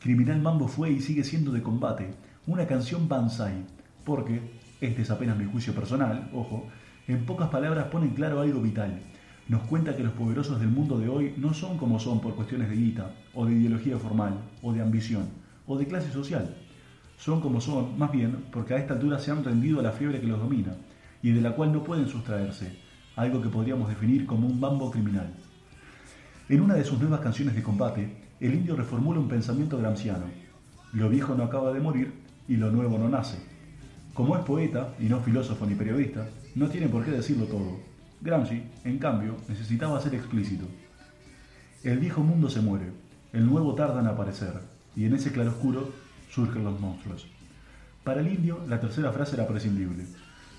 Criminal 0.00 0.40
Mambo 0.40 0.68
fue 0.68 0.92
y 0.92 1.00
sigue 1.00 1.24
siendo 1.24 1.50
de 1.50 1.62
combate, 1.62 2.14
una 2.46 2.66
canción 2.66 3.08
Banzai, 3.08 3.64
porque, 4.04 4.40
este 4.80 5.02
es 5.02 5.10
apenas 5.10 5.36
mi 5.36 5.44
juicio 5.44 5.74
personal, 5.74 6.30
ojo, 6.32 6.68
en 7.08 7.26
pocas 7.26 7.48
palabras 7.48 7.86
pone 7.86 8.06
en 8.06 8.14
claro 8.14 8.40
algo 8.40 8.62
vital. 8.62 9.00
Nos 9.48 9.62
cuenta 9.62 9.96
que 9.96 10.04
los 10.04 10.12
poderosos 10.12 10.60
del 10.60 10.68
mundo 10.68 10.98
de 10.98 11.08
hoy 11.08 11.34
no 11.36 11.52
son 11.52 11.78
como 11.78 11.98
son 11.98 12.20
por 12.20 12.36
cuestiones 12.36 12.68
de 12.68 12.76
guita, 12.76 13.10
o 13.34 13.44
de 13.44 13.54
ideología 13.54 13.98
formal, 13.98 14.38
o 14.62 14.72
de 14.72 14.82
ambición, 14.82 15.26
o 15.66 15.76
de 15.76 15.86
clase 15.88 16.12
social. 16.12 16.54
Son 17.16 17.40
como 17.40 17.60
son, 17.60 17.98
más 17.98 18.12
bien, 18.12 18.44
porque 18.52 18.74
a 18.74 18.78
esta 18.78 18.94
altura 18.94 19.18
se 19.18 19.32
han 19.32 19.42
rendido 19.42 19.80
a 19.80 19.82
la 19.82 19.92
fiebre 19.92 20.20
que 20.20 20.28
los 20.28 20.38
domina, 20.38 20.76
y 21.22 21.32
de 21.32 21.40
la 21.40 21.56
cual 21.56 21.72
no 21.72 21.82
pueden 21.82 22.06
sustraerse, 22.06 22.78
algo 23.16 23.42
que 23.42 23.48
podríamos 23.48 23.88
definir 23.88 24.26
como 24.26 24.46
un 24.46 24.60
bambo 24.60 24.92
criminal. 24.92 25.34
En 26.48 26.62
una 26.62 26.74
de 26.74 26.84
sus 26.84 26.98
nuevas 26.98 27.20
canciones 27.20 27.54
de 27.54 27.62
combate, 27.62 28.08
el 28.40 28.54
indio 28.54 28.74
reformula 28.74 29.20
un 29.20 29.28
pensamiento 29.28 29.76
gramsciano. 29.76 30.24
Lo 30.94 31.10
viejo 31.10 31.34
no 31.34 31.44
acaba 31.44 31.74
de 31.74 31.80
morir 31.80 32.14
y 32.48 32.56
lo 32.56 32.70
nuevo 32.70 32.96
no 32.96 33.06
nace. 33.06 33.36
Como 34.14 34.34
es 34.34 34.42
poeta, 34.44 34.94
y 34.98 35.04
no 35.04 35.20
filósofo 35.20 35.66
ni 35.66 35.74
periodista, 35.74 36.26
no 36.54 36.68
tiene 36.68 36.88
por 36.88 37.04
qué 37.04 37.10
decirlo 37.10 37.44
todo. 37.44 37.78
Gramsci, 38.22 38.62
en 38.84 38.98
cambio, 38.98 39.36
necesitaba 39.46 40.00
ser 40.00 40.14
explícito. 40.14 40.64
El 41.84 41.98
viejo 41.98 42.22
mundo 42.22 42.48
se 42.48 42.62
muere, 42.62 42.92
el 43.34 43.44
nuevo 43.44 43.74
tarda 43.74 44.00
en 44.00 44.06
aparecer, 44.06 44.54
y 44.96 45.04
en 45.04 45.14
ese 45.14 45.30
claroscuro 45.30 45.92
surgen 46.30 46.64
los 46.64 46.80
monstruos. 46.80 47.26
Para 48.04 48.20
el 48.20 48.28
indio, 48.28 48.64
la 48.66 48.80
tercera 48.80 49.12
frase 49.12 49.34
era 49.34 49.46
prescindible. 49.46 50.06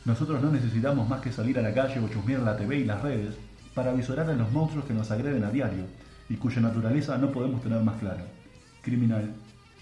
Nosotros 0.06 0.40
no 0.40 0.52
necesitamos 0.52 1.10
más 1.10 1.22
que 1.22 1.32
salir 1.32 1.58
a 1.58 1.64
la 1.64 1.74
calle 1.74 2.00
o 2.00 2.08
chusmear 2.10 2.42
la 2.42 2.56
TV 2.56 2.78
y 2.78 2.86
las 2.86 3.02
redes 3.02 3.36
para 3.74 3.94
visorar 3.94 4.30
a 4.30 4.34
los 4.34 4.52
monstruos 4.52 4.86
que 4.86 4.94
nos 4.94 5.12
agreden 5.12 5.44
a 5.44 5.52
diario 5.52 5.86
y 6.30 6.36
cuya 6.36 6.62
naturaleza 6.62 7.18
no 7.18 7.32
podemos 7.32 7.62
tener 7.62 7.82
más 7.82 7.98
clara. 8.00 8.26
Criminal, 8.82 9.34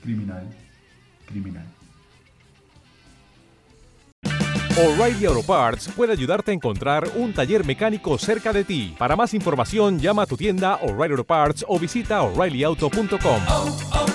criminal, 0.01 0.47
criminal. 1.25 1.65
O'Reilly 4.79 5.25
Auto 5.25 5.41
Parts 5.41 5.89
puede 5.95 6.11
ayudarte 6.11 6.51
a 6.51 6.53
encontrar 6.53 7.09
un 7.15 7.33
taller 7.33 7.65
mecánico 7.65 8.15
cerca 8.19 8.53
de 8.53 8.63
ti. 8.63 8.95
Para 8.95 9.15
más 9.15 9.33
información, 9.33 9.97
llama 9.97 10.21
a 10.21 10.25
tu 10.27 10.37
tienda 10.37 10.75
O'Reilly 10.83 11.13
Auto 11.13 11.23
Parts 11.23 11.65
o 11.67 11.79
visita 11.79 12.21
oreillyauto.com. 12.21 13.41
oh, 13.49 14.06